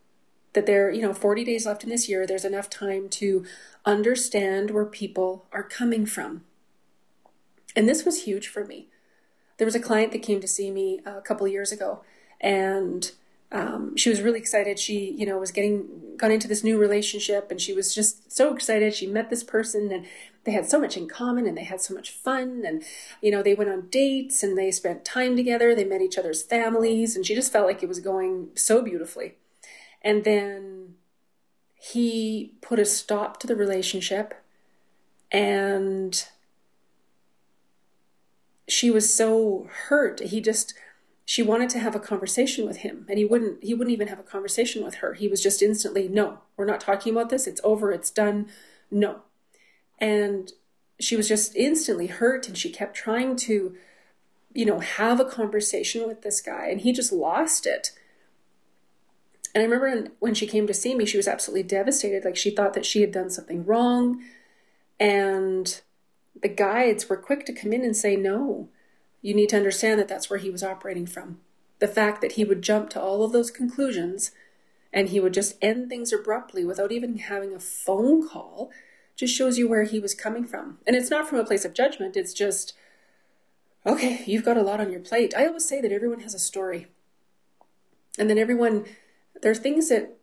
that 0.55 0.67
there, 0.67 0.91
you 0.91 1.03
know, 1.03 1.13
40 1.13 1.45
days 1.45 1.67
left 1.67 1.85
in 1.85 1.91
this 1.91 2.09
year, 2.09 2.27
there's 2.27 2.45
enough 2.45 2.71
time 2.71 3.09
to 3.11 3.45
understand 3.85 4.71
where 4.71 4.87
people 4.87 5.47
are 5.53 5.63
coming 5.63 6.07
from. 6.07 6.45
And 7.77 7.89
this 7.89 8.05
was 8.05 8.25
huge 8.25 8.49
for 8.49 8.65
me. 8.65 8.89
There 9.59 9.67
was 9.67 9.75
a 9.75 9.81
client 9.81 10.13
that 10.13 10.23
came 10.23 10.41
to 10.41 10.49
see 10.49 10.71
me 10.71 11.01
a 11.05 11.21
couple 11.21 11.47
years 11.47 11.71
ago, 11.71 12.03
and 12.41 13.11
um, 13.55 13.97
she 13.97 14.11
was 14.11 14.21
really 14.21 14.41
excited. 14.41 14.81
She, 14.81 15.13
you 15.13 15.25
know, 15.25 15.39
was 15.39 15.53
getting 15.53 16.17
got 16.17 16.33
into 16.33 16.49
this 16.49 16.65
new 16.65 16.77
relationship, 16.77 17.51
and 17.53 17.61
she 17.61 17.73
was 17.73 17.95
just 17.95 18.31
so 18.33 18.53
excited. 18.53 18.95
She 18.95 19.07
met 19.07 19.31
this 19.31 19.45
person, 19.45 19.93
and 19.93 20.07
they 20.43 20.51
had 20.51 20.69
so 20.69 20.81
much 20.81 20.97
in 20.97 21.09
common, 21.09 21.47
and 21.47 21.57
they 21.57 21.63
had 21.63 21.81
so 21.81 21.95
much 21.95 22.11
fun, 22.11 22.65
and 22.67 22.83
you 23.23 23.31
know, 23.31 23.43
they 23.43 23.55
went 23.55 23.71
on 23.71 23.89
dates, 23.91 24.43
and 24.43 24.59
they 24.59 24.73
spent 24.73 25.05
time 25.05 25.37
together. 25.37 25.73
They 25.73 25.85
met 25.85 26.03
each 26.03 26.19
other's 26.19 26.43
families, 26.43 27.15
and 27.15 27.25
she 27.25 27.37
just 27.37 27.53
felt 27.53 27.67
like 27.67 27.83
it 27.83 27.89
was 27.89 28.01
going 28.01 28.49
so 28.57 28.83
beautifully. 28.83 29.37
And 30.03 30.25
then 30.25 30.97
he 31.77 32.55
put 32.61 32.81
a 32.81 32.85
stop 32.85 33.39
to 33.41 33.47
the 33.47 33.57
relationship, 33.57 34.35
and 35.31 36.27
she 38.67 38.91
was 38.91 39.15
so 39.15 39.69
hurt. 39.89 40.19
He 40.21 40.41
just 40.41 40.75
she 41.25 41.43
wanted 41.43 41.71
to 41.71 41.79
have 41.79 41.95
a 41.95 42.01
conversation 42.01 42.67
with 42.67 42.79
him 42.79 43.07
and 43.09 43.19
he 43.19 43.25
wouldn't 43.25 43.63
he 43.63 43.75
wouldn't 43.75 43.95
even 43.95 44.09
have 44.09 44.21
a 44.21 44.25
conversation 44.25 44.85
with 44.85 44.97
her. 44.97 45.15
He 45.15 45.29
was 45.29 45.43
just 45.43 45.63
instantly, 45.63 46.09
"No, 46.09 46.41
we're 46.57 46.67
not 46.67 46.81
talking 46.81 47.13
about 47.13 47.31
this. 47.31 47.47
It's 47.47 47.61
over. 47.65 47.93
It's 47.93 48.11
done. 48.11 48.49
No." 48.91 49.23
And 49.99 50.53
she 51.01 51.17
was 51.17 51.29
just 51.29 51.57
instantly 51.57 52.07
hurt 52.07 52.47
and 52.47 52.57
she 52.57 52.71
kept 52.71 52.95
trying 52.97 53.37
to 53.37 53.75
you 54.55 54.65
know, 54.65 54.79
have 54.79 55.21
a 55.21 55.25
conversation 55.25 56.07
with 56.07 56.23
this 56.23 56.41
guy 56.41 56.69
and 56.69 56.81
he 56.81 56.93
just 56.93 57.13
lost 57.13 57.67
it. 57.67 57.91
And 59.53 59.63
I 59.63 59.65
remember 59.65 60.11
when 60.21 60.35
she 60.35 60.47
came 60.47 60.67
to 60.67 60.75
see 60.75 60.95
me, 60.95 61.05
she 61.05 61.17
was 61.17 61.29
absolutely 61.29 61.65
devastated. 61.65 62.25
Like 62.25 62.37
she 62.37 62.51
thought 62.51 62.75
that 62.75 62.87
she 62.87 63.01
had 63.01 63.13
done 63.13 63.31
something 63.31 63.67
wrong. 63.67 64.23
And 64.99 65.81
the 66.41 66.49
guides 66.49 67.09
were 67.09 67.17
quick 67.17 67.45
to 67.47 67.53
come 67.53 67.73
in 67.73 67.85
and 67.85 67.97
say, 67.97 68.17
no, 68.17 68.69
you 69.25 69.33
need 69.33 69.49
to 69.49 69.57
understand 69.57 69.99
that 69.99 70.07
that's 70.07 70.29
where 70.29 70.39
he 70.39 70.51
was 70.51 70.63
operating 70.63 71.07
from. 71.07 71.41
The 71.79 71.89
fact 71.89 72.21
that 72.21 72.33
he 72.33 72.45
would 72.45 72.61
jump 72.61 72.91
to 72.91 73.01
all 73.01 73.25
of 73.25 73.33
those 73.33 73.51
conclusions 73.51 74.33
and 74.93 75.09
he 75.09 75.19
would 75.19 75.33
just 75.33 75.57
end 75.63 75.89
things 75.89 76.13
abruptly 76.13 76.63
without 76.63 76.93
even 76.93 77.17
having 77.17 77.55
a 77.55 77.59
phone 77.59 78.29
call 78.29 78.71
just 79.17 79.35
shows 79.35 79.57
you 79.57 79.67
where 79.67 79.85
he 79.85 79.99
was 79.99 80.15
coming 80.15 80.45
from. 80.45 80.77
And 80.87 80.95
it's 80.95 81.09
not 81.09 81.27
from 81.27 81.39
a 81.39 81.45
place 81.45 81.65
of 81.65 81.73
judgment, 81.73 82.19
it's 82.19 82.35
just, 82.35 82.75
okay, 83.87 84.23
you've 84.27 84.45
got 84.45 84.59
a 84.59 84.63
lot 84.63 84.79
on 84.79 84.93
your 84.93 85.01
plate. 85.01 85.33
I 85.35 85.47
always 85.47 85.67
say 85.67 85.81
that 85.81 85.91
everyone 85.91 86.21
has 86.21 86.35
a 86.35 86.39
story. 86.39 86.89
And 88.19 88.29
then 88.29 88.37
everyone, 88.37 88.85
there 89.41 89.53
are 89.53 89.55
things 89.55 89.89
that, 89.89 90.19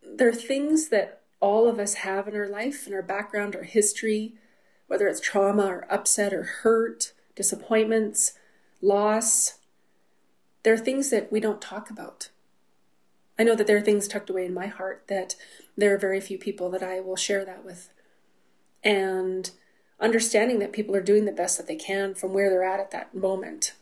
there 0.00 0.28
are 0.28 0.32
things 0.32 0.90
that 0.90 1.22
all 1.40 1.66
of 1.66 1.80
us 1.80 1.94
have 1.94 2.28
in 2.28 2.36
our 2.36 2.48
life, 2.48 2.86
in 2.86 2.94
our 2.94 3.02
background, 3.02 3.56
our 3.56 3.64
history, 3.64 4.34
whether 4.86 5.08
it's 5.08 5.20
trauma 5.20 5.66
or 5.66 5.86
upset 5.92 6.32
or 6.32 6.44
hurt, 6.44 7.12
disappointments, 7.34 8.32
loss. 8.80 9.58
There 10.62 10.74
are 10.74 10.78
things 10.78 11.10
that 11.10 11.32
we 11.32 11.40
don't 11.40 11.60
talk 11.60 11.90
about. 11.90 12.28
I 13.38 13.44
know 13.44 13.54
that 13.54 13.66
there 13.66 13.76
are 13.76 13.82
things 13.82 14.06
tucked 14.06 14.30
away 14.30 14.44
in 14.44 14.54
my 14.54 14.66
heart 14.66 15.04
that 15.08 15.34
there 15.76 15.94
are 15.94 15.98
very 15.98 16.20
few 16.20 16.38
people 16.38 16.70
that 16.70 16.82
I 16.82 17.00
will 17.00 17.16
share 17.16 17.44
that 17.44 17.64
with. 17.64 17.90
And 18.84 19.50
understanding 20.00 20.58
that 20.58 20.72
people 20.72 20.94
are 20.94 21.02
doing 21.02 21.24
the 21.24 21.32
best 21.32 21.56
that 21.56 21.66
they 21.66 21.76
can 21.76 22.14
from 22.14 22.32
where 22.32 22.50
they're 22.50 22.64
at 22.64 22.80
at 22.80 22.90
that 22.90 23.14
moment. 23.14 23.74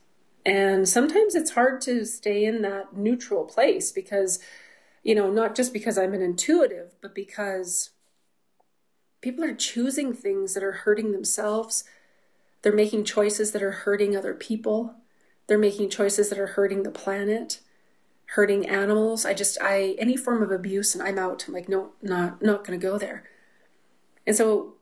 And 0.45 0.89
sometimes 0.89 1.35
it's 1.35 1.53
hard 1.53 1.81
to 1.83 2.05
stay 2.05 2.45
in 2.45 2.63
that 2.63 2.97
neutral 2.97 3.45
place 3.45 3.91
because, 3.91 4.39
you 5.03 5.15
know, 5.15 5.31
not 5.31 5.55
just 5.55 5.73
because 5.73 5.99
I'm 5.99 6.15
an 6.15 6.23
intuitive, 6.23 6.95
but 7.01 7.15
because 7.15 7.91
people 9.21 9.45
are 9.45 9.55
choosing 9.55 10.13
things 10.13 10.55
that 10.55 10.63
are 10.63 10.73
hurting 10.73 11.13
themselves. 11.13 11.85
They're 12.63 12.73
making 12.73 13.05
choices 13.05 13.53
that 13.53 13.63
are 13.63 13.71
hurting 13.71 14.17
other 14.17 14.35
people. 14.35 14.95
They're 15.47 15.59
making 15.59 15.91
choices 15.91 16.29
that 16.29 16.39
are 16.39 16.49
hurting 16.49 16.83
the 16.83 16.91
planet, 16.91 17.61
hurting 18.27 18.67
animals. 18.67 19.25
I 19.25 19.35
just, 19.35 19.59
I, 19.61 19.97
any 19.99 20.17
form 20.17 20.43
of 20.43 20.51
abuse, 20.51 20.95
and 20.95 21.03
I'm 21.03 21.19
out. 21.19 21.47
I'm 21.49 21.55
like, 21.55 21.69
no, 21.69 21.93
not, 22.03 22.43
not 22.43 22.65
going 22.65 22.79
to 22.79 22.87
go 22.87 22.99
there. 22.99 23.25
And 24.27 24.37
so 24.37 24.75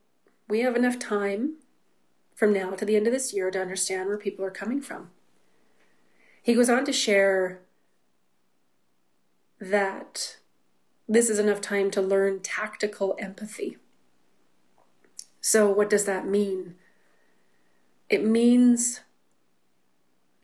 we 0.49 0.61
have 0.61 0.76
enough 0.76 0.99
time 0.99 1.54
from 2.35 2.52
now 2.52 2.70
to 2.70 2.85
the 2.85 2.97
end 2.97 3.06
of 3.06 3.12
this 3.12 3.32
year 3.32 3.50
to 3.50 3.61
understand 3.61 4.06
where 4.06 4.18
people 4.18 4.44
are 4.44 4.50
coming 4.50 4.80
from. 4.80 5.11
He 6.42 6.54
goes 6.54 6.70
on 6.70 6.85
to 6.85 6.92
share 6.92 7.61
that 9.61 10.37
this 11.08 11.30
is 11.30 11.38
enough 11.38 11.61
time 11.61 11.90
to 11.92 12.02
learn 12.02 12.40
tactical 12.40 13.16
empathy. 13.18 13.78
So, 15.40 15.70
what 15.70 15.90
does 15.90 16.04
that 16.04 16.26
mean? 16.26 16.75
It 18.09 18.25
means 18.25 19.00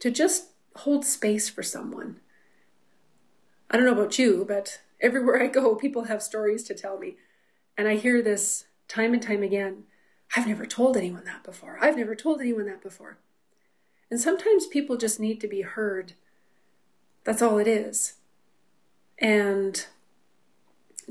to 0.00 0.10
just 0.10 0.48
hold 0.76 1.04
space 1.04 1.48
for 1.48 1.62
someone. 1.62 2.20
I 3.70 3.76
don't 3.76 3.86
know 3.86 3.92
about 3.92 4.18
you, 4.18 4.44
but 4.46 4.80
everywhere 5.00 5.42
I 5.42 5.46
go, 5.46 5.74
people 5.74 6.04
have 6.04 6.22
stories 6.22 6.62
to 6.64 6.74
tell 6.74 6.98
me. 6.98 7.16
And 7.76 7.88
I 7.88 7.96
hear 7.96 8.22
this 8.22 8.66
time 8.88 9.14
and 9.14 9.22
time 9.22 9.42
again. 9.42 9.84
I've 10.36 10.46
never 10.46 10.66
told 10.66 10.96
anyone 10.96 11.24
that 11.24 11.42
before. 11.42 11.78
I've 11.80 11.96
never 11.96 12.14
told 12.14 12.40
anyone 12.40 12.66
that 12.66 12.82
before. 12.82 13.18
And 14.10 14.20
sometimes 14.20 14.66
people 14.66 14.96
just 14.96 15.18
need 15.18 15.40
to 15.40 15.48
be 15.48 15.62
heard. 15.62 16.12
That's 17.24 17.42
all 17.42 17.58
it 17.58 17.66
is. 17.66 18.14
And 19.18 19.86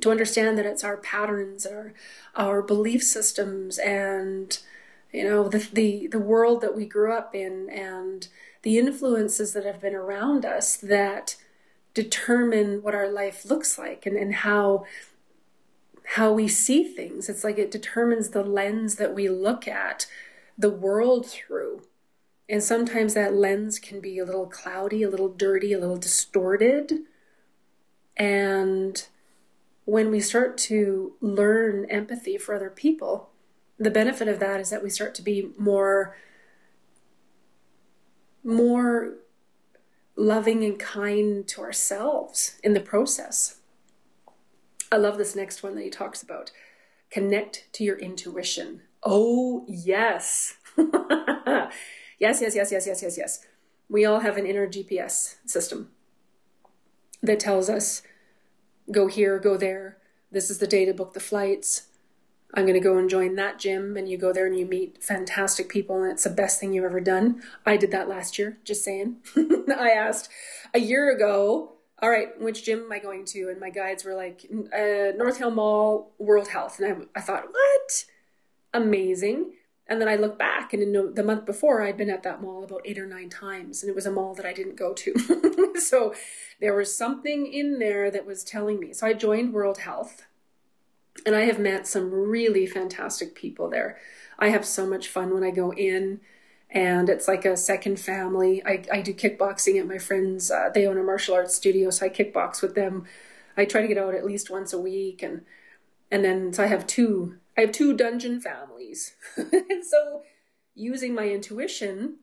to 0.02 0.12
understand 0.12 0.58
that 0.58 0.66
it's 0.66 0.84
our 0.84 0.98
patterns, 0.98 1.66
our 1.66 1.94
our 2.36 2.62
belief 2.62 3.04
systems, 3.04 3.78
and 3.78 4.60
you 5.14 5.24
know 5.24 5.48
the 5.48 5.60
the 5.72 6.08
the 6.08 6.20
world 6.20 6.62
that 6.62 6.76
we 6.76 6.86
grew 6.86 7.14
up 7.14 7.34
in, 7.36 7.70
and 7.70 8.28
the 8.64 8.78
influences 8.78 9.54
that 9.54 9.66
have 9.66 9.82
been 9.82 9.96
around 9.96 10.46
us 10.46 10.76
that 10.78 11.38
determine 11.94 12.82
what 12.82 12.96
our 12.96 13.08
life 13.08 13.46
looks 13.46 13.78
like 13.78 14.06
and, 14.06 14.18
and 14.18 14.36
how 14.36 14.86
how 16.16 16.34
we 16.34 16.48
see 16.48 16.84
things. 16.84 17.30
It's 17.30 17.44
like 17.44 17.58
it 17.58 17.72
determines 17.72 18.30
the 18.30 18.44
lens 18.44 18.96
that 18.96 19.14
we 19.14 19.30
look 19.30 19.68
at 19.68 20.08
the 20.58 20.70
world 20.70 21.26
through. 21.28 21.84
And 22.50 22.62
sometimes 22.62 23.14
that 23.14 23.34
lens 23.34 23.80
can 23.80 24.02
be 24.02 24.20
a 24.20 24.26
little 24.26 24.48
cloudy, 24.48 25.02
a 25.04 25.10
little 25.10 25.30
dirty, 25.30 25.72
a 25.72 25.80
little 25.80 25.98
distorted. 25.98 27.00
And 28.18 29.06
when 29.86 30.12
we 30.12 30.20
start 30.20 30.58
to 30.58 31.14
learn 31.22 31.86
empathy 31.90 32.38
for 32.38 32.54
other 32.54 32.70
people, 32.70 33.30
the 33.78 33.92
benefit 33.92 34.28
of 34.28 34.40
that 34.40 34.60
is 34.60 34.70
that 34.70 34.84
we 34.84 34.90
start 34.90 35.16
to 35.16 35.22
be 35.22 35.52
more 35.58 36.16
more 38.44 39.16
loving 40.16 40.64
and 40.64 40.78
kind 40.78 41.48
to 41.48 41.62
ourselves 41.62 42.60
in 42.64 42.74
the 42.74 42.80
process. 42.80 43.58
I 44.92 44.98
love 44.98 45.18
this 45.18 45.36
next 45.36 45.64
one 45.64 45.76
that 45.76 45.84
he 45.84 45.90
talks 45.90 46.22
about. 46.22 46.52
Connect 47.10 47.68
to 47.74 47.84
your 47.84 47.98
intuition. 47.98 48.82
Oh, 49.02 49.66
yes. 49.68 50.58
yes, 50.78 51.72
yes, 52.20 52.56
yes, 52.56 52.72
yes, 52.72 52.86
yes, 52.88 53.02
yes, 53.02 53.18
yes. 53.18 53.46
We 53.90 54.06
all 54.06 54.20
have 54.20 54.38
an 54.38 54.46
inner 54.46 54.68
GPS 54.68 55.36
system 55.46 55.90
that 57.22 57.40
tells 57.40 57.70
us 57.70 58.02
go 58.92 59.08
here, 59.08 59.40
go 59.40 59.58
there. 59.58 59.98
This 60.32 60.50
is 60.50 60.60
the 60.60 60.68
day 60.68 60.86
to 60.86 60.94
book 60.94 61.14
the 61.14 61.20
flights. 61.20 61.88
I'm 62.54 62.66
going 62.66 62.76
to 62.76 62.80
go 62.80 62.98
and 62.98 63.10
join 63.10 63.36
that 63.36 63.60
gym. 63.60 63.98
And 63.98 64.08
you 64.08 64.18
go 64.18 64.32
there 64.32 64.46
and 64.46 64.58
you 64.58 64.66
meet 64.66 65.04
fantastic 65.04 65.70
people, 65.70 66.02
and 66.04 66.12
it's 66.12 66.24
the 66.24 66.30
best 66.30 66.60
thing 66.60 66.74
you've 66.74 66.86
ever 66.86 67.02
done. 67.02 67.42
I 67.66 67.78
did 67.78 67.92
that 67.92 68.10
last 68.10 68.38
year, 68.38 68.58
just 68.64 68.84
saying. 68.84 69.18
I 69.36 69.90
asked 69.90 70.30
a 70.74 70.80
year 70.80 71.12
ago, 71.14 71.74
all 72.02 72.10
right, 72.10 72.40
which 72.40 72.64
gym 72.64 72.80
am 72.80 72.92
I 72.92 73.00
going 73.00 73.26
to? 73.26 73.50
And 73.50 73.60
my 73.60 73.70
guides 73.70 74.04
were 74.04 74.14
like, 74.14 74.46
uh, 74.52 75.16
North 75.16 75.38
Hill 75.38 75.52
Mall, 75.52 76.12
World 76.18 76.50
Health. 76.50 76.80
And 76.80 77.08
I, 77.16 77.20
I 77.20 77.22
thought, 77.22 77.46
what? 77.50 78.06
Amazing. 78.74 79.54
And 79.88 80.00
then 80.00 80.08
I 80.08 80.16
look 80.16 80.40
back, 80.40 80.74
and 80.74 80.82
in 80.82 81.14
the 81.14 81.24
month 81.24 81.46
before, 81.46 81.82
I'd 81.82 81.98
been 81.98 82.10
at 82.10 82.24
that 82.24 82.42
mall 82.42 82.64
about 82.64 82.82
eight 82.86 82.98
or 82.98 83.06
nine 83.06 83.30
times, 83.30 83.84
and 83.84 83.90
it 83.90 83.96
was 83.96 84.06
a 84.06 84.12
mall 84.12 84.34
that 84.36 84.46
I 84.46 84.54
didn't 84.54 84.78
go 84.78 84.94
to. 84.94 85.76
so 85.80 86.14
there 86.62 86.74
was 86.74 86.96
something 86.96 87.52
in 87.52 87.80
there 87.80 88.10
that 88.10 88.26
was 88.26 88.46
telling 88.46 88.80
me. 88.80 88.94
So 88.94 89.06
I 89.06 89.14
joined 89.14 89.54
World 89.54 89.80
Health, 89.80 90.26
and 91.26 91.36
I 91.36 91.42
have 91.42 91.60
met 91.60 91.88
some 91.88 92.12
really 92.12 92.66
fantastic 92.66 93.36
people 93.36 93.70
there. 93.70 93.98
I 94.40 94.50
have 94.50 94.66
so 94.66 94.86
much 94.86 95.08
fun 95.08 95.34
when 95.34 95.44
I 95.44 95.52
go 95.52 95.72
in, 95.72 96.20
and 96.70 97.08
it's 97.10 97.28
like 97.28 97.46
a 97.46 97.56
second 97.56 98.00
family. 98.00 98.64
I, 98.66 98.84
I 98.92 99.02
do 99.02 99.14
kickboxing 99.14 99.80
at 99.80 99.88
my 99.88 100.00
friends. 100.00 100.50
Uh, 100.50 100.70
they 100.74 100.88
own 100.88 100.98
a 100.98 101.04
martial 101.04 101.36
arts 101.36 101.56
studio, 101.56 101.90
so 101.92 102.06
I 102.06 102.10
kickbox 102.10 102.62
with 102.62 102.76
them. 102.76 103.06
I 103.56 103.66
try 103.66 103.82
to 103.82 103.88
get 103.88 103.98
out 103.98 104.16
at 104.16 104.26
least 104.26 104.50
once 104.50 104.74
a 104.74 104.80
week, 104.80 105.22
and 105.22 105.46
and 106.12 106.24
then 106.26 106.52
so 106.54 106.64
I 106.64 106.68
have 106.68 106.88
two 106.88 107.38
I 107.58 107.62
have 107.62 107.72
two 107.72 107.96
dungeon 107.96 108.40
families. 108.42 109.16
and 109.38 109.86
so 109.86 110.24
using 110.76 111.14
my 111.14 111.30
intuition 111.30 112.18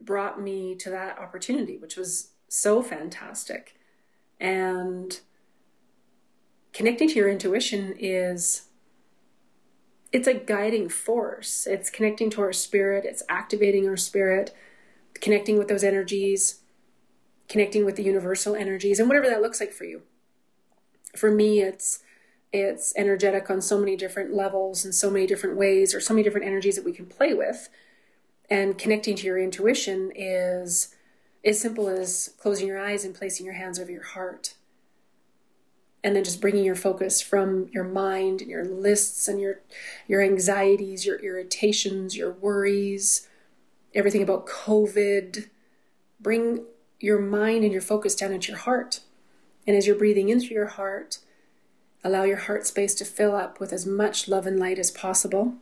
brought 0.00 0.40
me 0.40 0.74
to 0.76 0.90
that 0.90 1.18
opportunity, 1.18 1.78
which 1.78 1.96
was 1.96 2.32
so 2.48 2.82
fantastic. 2.82 3.76
And 4.38 5.18
connecting 6.74 7.08
to 7.08 7.14
your 7.14 7.30
intuition 7.30 7.94
is 7.98 8.66
it's 10.12 10.28
a 10.28 10.34
guiding 10.34 10.88
force. 10.88 11.66
It's 11.66 11.88
connecting 11.88 12.30
to 12.30 12.42
our 12.42 12.52
spirit, 12.52 13.04
it's 13.04 13.22
activating 13.28 13.88
our 13.88 13.96
spirit, 13.96 14.54
connecting 15.14 15.56
with 15.56 15.68
those 15.68 15.82
energies, 15.82 16.60
connecting 17.48 17.84
with 17.84 17.96
the 17.96 18.02
universal 18.02 18.54
energies 18.54 19.00
and 19.00 19.08
whatever 19.08 19.28
that 19.28 19.40
looks 19.40 19.60
like 19.60 19.72
for 19.72 19.84
you. 19.84 20.02
For 21.16 21.30
me, 21.30 21.60
it's 21.60 22.00
it's 22.52 22.92
energetic 22.96 23.50
on 23.50 23.60
so 23.60 23.78
many 23.80 23.96
different 23.96 24.32
levels 24.32 24.84
and 24.84 24.94
so 24.94 25.10
many 25.10 25.26
different 25.26 25.56
ways 25.56 25.92
or 25.92 26.00
so 26.00 26.14
many 26.14 26.22
different 26.22 26.46
energies 26.46 26.76
that 26.76 26.84
we 26.84 26.92
can 26.92 27.06
play 27.06 27.34
with 27.34 27.68
and 28.48 28.78
connecting 28.78 29.16
to 29.16 29.26
your 29.26 29.38
intuition 29.38 30.12
is 30.14 30.94
as 31.44 31.60
simple 31.60 31.88
as 31.88 32.32
closing 32.38 32.68
your 32.68 32.78
eyes 32.78 33.04
and 33.04 33.14
placing 33.14 33.44
your 33.44 33.56
hands 33.56 33.80
over 33.80 33.90
your 33.90 34.04
heart 34.04 34.54
and 36.04 36.14
then 36.14 36.22
just 36.22 36.40
bringing 36.40 36.64
your 36.64 36.76
focus 36.76 37.20
from 37.20 37.68
your 37.72 37.82
mind 37.82 38.40
and 38.40 38.50
your 38.50 38.64
lists 38.64 39.26
and 39.26 39.40
your 39.40 39.60
your 40.06 40.22
anxieties 40.22 41.04
your 41.04 41.18
irritations 41.20 42.16
your 42.16 42.30
worries 42.30 43.26
everything 43.94 44.22
about 44.22 44.46
covid 44.46 45.48
bring 46.20 46.64
your 47.00 47.18
mind 47.18 47.64
and 47.64 47.72
your 47.72 47.82
focus 47.82 48.14
down 48.14 48.32
into 48.32 48.52
your 48.52 48.60
heart 48.60 49.00
and 49.66 49.76
as 49.76 49.86
you're 49.86 49.96
breathing 49.96 50.28
in 50.28 50.38
through 50.38 50.54
your 50.54 50.66
heart 50.66 51.18
Allow 52.06 52.24
your 52.24 52.36
heart 52.36 52.66
space 52.66 52.94
to 52.96 53.04
fill 53.06 53.34
up 53.34 53.58
with 53.58 53.72
as 53.72 53.86
much 53.86 54.28
love 54.28 54.46
and 54.46 54.60
light 54.60 54.78
as 54.78 54.90
possible. 54.90 55.54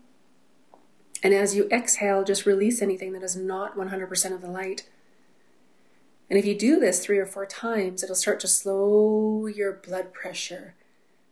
And 1.23 1.33
as 1.33 1.55
you 1.55 1.69
exhale, 1.71 2.25
just 2.25 2.47
release 2.47 2.83
anything 2.83 3.13
that 3.13 3.23
is 3.23 3.37
not 3.37 3.77
100% 3.77 4.35
of 4.35 4.41
the 4.41 4.49
light. 4.49 4.89
And 6.33 6.39
if 6.39 6.47
you 6.47 6.55
do 6.55 6.81
this 6.81 7.05
three 7.05 7.19
or 7.19 7.27
four 7.27 7.45
times, 7.45 8.03
it'll 8.03 8.17
start 8.17 8.41
to 8.41 8.49
slow 8.49 9.47
your 9.49 9.75
blood 9.75 10.15
pressure. 10.15 10.75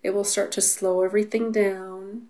It 0.02 0.10
will 0.10 0.24
start 0.24 0.52
to 0.52 0.60
slow 0.60 1.00
everything 1.00 1.52
down. 1.52 2.26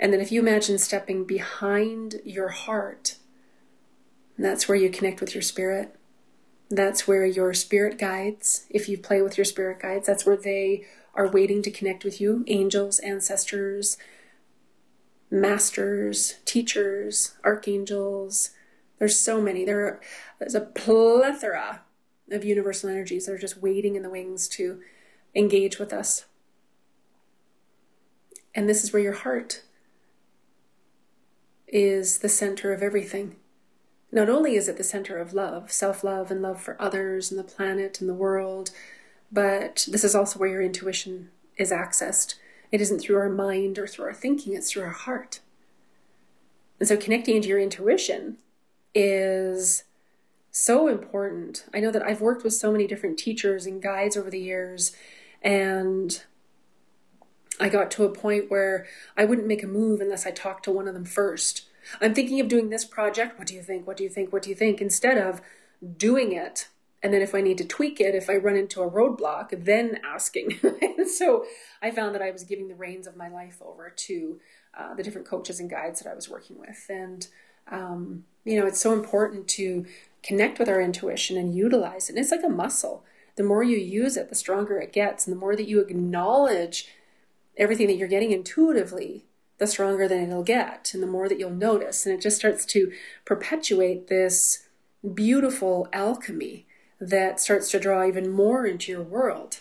And 0.00 0.12
then 0.12 0.20
if 0.20 0.32
you 0.32 0.40
imagine 0.40 0.76
stepping 0.78 1.24
behind 1.24 2.20
your 2.24 2.48
heart, 2.48 3.14
that's 4.36 4.66
where 4.66 4.76
you 4.76 4.90
connect 4.90 5.20
with 5.20 5.36
your 5.36 5.42
spirit. 5.42 5.94
That's 6.68 7.06
where 7.06 7.24
your 7.24 7.54
spirit 7.54 7.96
guides, 7.96 8.66
if 8.68 8.88
you 8.88 8.98
play 8.98 9.22
with 9.22 9.38
your 9.38 9.44
spirit 9.44 9.78
guides, 9.78 10.08
that's 10.08 10.26
where 10.26 10.36
they 10.36 10.84
are 11.14 11.28
waiting 11.28 11.62
to 11.62 11.70
connect 11.70 12.02
with 12.02 12.20
you 12.20 12.42
angels, 12.48 12.98
ancestors, 12.98 13.96
masters, 15.30 16.40
teachers, 16.44 17.34
archangels. 17.44 18.50
There's 19.02 19.18
so 19.18 19.40
many. 19.40 19.64
There, 19.64 20.00
there's 20.38 20.54
a 20.54 20.60
plethora 20.60 21.80
of 22.30 22.44
universal 22.44 22.88
energies 22.88 23.26
that 23.26 23.32
are 23.32 23.36
just 23.36 23.60
waiting 23.60 23.96
in 23.96 24.04
the 24.04 24.10
wings 24.10 24.46
to 24.50 24.80
engage 25.34 25.80
with 25.80 25.92
us. 25.92 26.26
And 28.54 28.68
this 28.68 28.84
is 28.84 28.92
where 28.92 29.02
your 29.02 29.14
heart 29.14 29.62
is 31.66 32.18
the 32.18 32.28
center 32.28 32.72
of 32.72 32.80
everything. 32.80 33.34
Not 34.12 34.28
only 34.28 34.54
is 34.54 34.68
it 34.68 34.76
the 34.76 34.84
center 34.84 35.18
of 35.18 35.34
love, 35.34 35.72
self 35.72 36.04
love, 36.04 36.30
and 36.30 36.40
love 36.40 36.60
for 36.60 36.80
others 36.80 37.32
and 37.32 37.40
the 37.40 37.42
planet 37.42 38.00
and 38.00 38.08
the 38.08 38.14
world, 38.14 38.70
but 39.32 39.84
this 39.90 40.04
is 40.04 40.14
also 40.14 40.38
where 40.38 40.48
your 40.48 40.62
intuition 40.62 41.30
is 41.56 41.72
accessed. 41.72 42.36
It 42.70 42.80
isn't 42.80 43.00
through 43.00 43.18
our 43.18 43.28
mind 43.28 43.80
or 43.80 43.88
through 43.88 44.04
our 44.04 44.14
thinking, 44.14 44.54
it's 44.54 44.70
through 44.70 44.84
our 44.84 44.90
heart. 44.90 45.40
And 46.78 46.88
so 46.88 46.96
connecting 46.96 47.34
into 47.34 47.48
your 47.48 47.58
intuition 47.58 48.36
is 48.94 49.84
so 50.50 50.88
important. 50.88 51.64
I 51.72 51.80
know 51.80 51.90
that 51.90 52.02
I've 52.02 52.20
worked 52.20 52.44
with 52.44 52.54
so 52.54 52.70
many 52.70 52.86
different 52.86 53.18
teachers 53.18 53.66
and 53.66 53.82
guides 53.82 54.16
over 54.16 54.30
the 54.30 54.40
years, 54.40 54.94
and 55.40 56.22
I 57.58 57.68
got 57.68 57.90
to 57.92 58.04
a 58.04 58.10
point 58.10 58.50
where 58.50 58.86
I 59.16 59.24
wouldn't 59.24 59.46
make 59.46 59.62
a 59.62 59.68
move 59.68 60.00
unless 60.00 60.26
I 60.26 60.30
talked 60.30 60.64
to 60.64 60.72
one 60.72 60.88
of 60.88 60.94
them 60.94 61.04
first. 61.04 61.68
I'm 62.00 62.14
thinking 62.14 62.40
of 62.40 62.48
doing 62.48 62.70
this 62.70 62.84
project. 62.84 63.38
What 63.38 63.48
do 63.48 63.54
you 63.54 63.62
think? 63.62 63.86
What 63.86 63.96
do 63.96 64.04
you 64.04 64.10
think? 64.10 64.32
What 64.32 64.42
do 64.42 64.50
you 64.50 64.56
think? 64.56 64.80
Instead 64.80 65.18
of 65.18 65.40
doing 65.96 66.32
it 66.32 66.68
and 67.02 67.12
then 67.12 67.20
if 67.20 67.34
I 67.34 67.40
need 67.40 67.58
to 67.58 67.66
tweak 67.66 68.00
it, 68.00 68.14
if 68.14 68.30
I 68.30 68.36
run 68.36 68.56
into 68.56 68.80
a 68.80 68.90
roadblock, 68.90 69.64
then 69.64 69.98
asking. 70.04 70.60
so 71.12 71.44
I 71.82 71.90
found 71.90 72.14
that 72.14 72.22
I 72.22 72.30
was 72.30 72.44
giving 72.44 72.68
the 72.68 72.76
reins 72.76 73.08
of 73.08 73.16
my 73.16 73.28
life 73.28 73.60
over 73.60 73.90
to 73.90 74.40
uh, 74.78 74.94
the 74.94 75.02
different 75.02 75.26
coaches 75.26 75.58
and 75.58 75.68
guides 75.68 76.00
that 76.00 76.10
I 76.10 76.14
was 76.14 76.28
working 76.28 76.58
with. 76.58 76.86
And, 76.88 77.26
um, 77.68 78.24
you 78.44 78.58
know, 78.58 78.66
it's 78.66 78.80
so 78.80 78.92
important 78.92 79.48
to 79.48 79.86
connect 80.22 80.58
with 80.58 80.68
our 80.68 80.80
intuition 80.80 81.36
and 81.36 81.54
utilize 81.54 82.08
it. 82.08 82.12
And 82.12 82.18
it's 82.18 82.30
like 82.30 82.44
a 82.44 82.48
muscle. 82.48 83.04
The 83.36 83.42
more 83.42 83.62
you 83.62 83.76
use 83.76 84.16
it, 84.16 84.28
the 84.28 84.34
stronger 84.34 84.78
it 84.78 84.92
gets. 84.92 85.26
And 85.26 85.34
the 85.34 85.40
more 85.40 85.56
that 85.56 85.68
you 85.68 85.80
acknowledge 85.80 86.88
everything 87.56 87.86
that 87.86 87.96
you're 87.96 88.08
getting 88.08 88.32
intuitively, 88.32 89.24
the 89.58 89.66
stronger 89.66 90.08
then 90.08 90.28
it'll 90.28 90.42
get. 90.42 90.92
And 90.94 91.02
the 91.02 91.06
more 91.06 91.28
that 91.28 91.38
you'll 91.38 91.50
notice. 91.50 92.06
And 92.06 92.14
it 92.14 92.20
just 92.20 92.36
starts 92.36 92.64
to 92.66 92.92
perpetuate 93.24 94.08
this 94.08 94.66
beautiful 95.14 95.88
alchemy 95.92 96.66
that 97.00 97.40
starts 97.40 97.70
to 97.70 97.80
draw 97.80 98.06
even 98.06 98.30
more 98.30 98.64
into 98.66 98.92
your 98.92 99.02
world. 99.02 99.60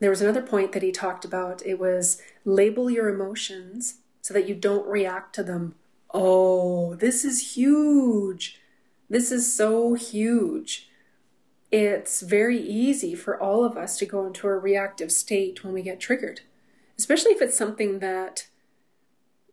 There 0.00 0.10
was 0.10 0.20
another 0.20 0.42
point 0.42 0.72
that 0.72 0.82
he 0.82 0.92
talked 0.92 1.24
about. 1.24 1.64
It 1.64 1.78
was 1.78 2.22
label 2.44 2.90
your 2.90 3.08
emotions 3.08 3.96
so 4.20 4.34
that 4.34 4.48
you 4.48 4.54
don't 4.54 4.86
react 4.86 5.34
to 5.36 5.42
them. 5.42 5.74
Oh, 6.12 6.94
this 6.94 7.24
is 7.24 7.56
huge. 7.56 8.60
This 9.10 9.30
is 9.32 9.54
so 9.54 9.94
huge. 9.94 10.88
It's 11.70 12.22
very 12.22 12.58
easy 12.58 13.14
for 13.14 13.40
all 13.40 13.64
of 13.64 13.76
us 13.76 13.98
to 13.98 14.06
go 14.06 14.26
into 14.26 14.46
a 14.46 14.58
reactive 14.58 15.12
state 15.12 15.62
when 15.62 15.74
we 15.74 15.82
get 15.82 16.00
triggered, 16.00 16.40
especially 16.98 17.32
if 17.32 17.42
it's 17.42 17.58
something 17.58 17.98
that 17.98 18.46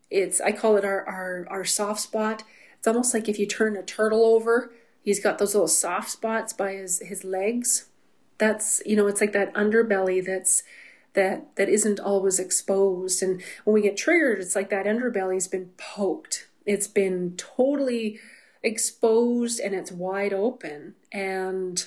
it's, 0.09 0.39
I 0.39 0.51
call 0.53 0.77
it 0.77 0.85
our, 0.85 1.05
our, 1.05 1.45
our 1.49 1.65
soft 1.65 1.99
spot. 1.99 2.43
It's 2.77 2.87
almost 2.87 3.13
like 3.13 3.27
if 3.27 3.37
you 3.37 3.45
turn 3.45 3.75
a 3.75 3.83
turtle 3.83 4.23
over 4.23 4.71
He's 5.05 5.19
got 5.19 5.37
those 5.37 5.53
little 5.53 5.67
soft 5.67 6.09
spots 6.09 6.51
by 6.51 6.73
his 6.73 6.99
his 6.99 7.23
legs. 7.23 7.89
That's 8.39 8.81
you 8.87 8.95
know, 8.95 9.05
it's 9.05 9.21
like 9.21 9.33
that 9.33 9.53
underbelly 9.53 10.25
that's 10.25 10.63
that 11.15 11.55
that 11.55 11.69
isn't 11.69 11.99
always 11.99 12.39
exposed. 12.39 13.23
And 13.23 13.41
when 13.63 13.73
we 13.73 13.81
get 13.81 13.97
triggered, 13.97 14.39
it's 14.39 14.55
like 14.55 14.69
that 14.69 14.85
underbelly's 14.85 15.47
been 15.47 15.71
poked. 15.77 16.47
It's 16.65 16.87
been 16.87 17.35
totally 17.37 18.19
exposed 18.63 19.59
and 19.59 19.75
it's 19.75 19.91
wide 19.91 20.33
open. 20.33 20.95
And 21.11 21.85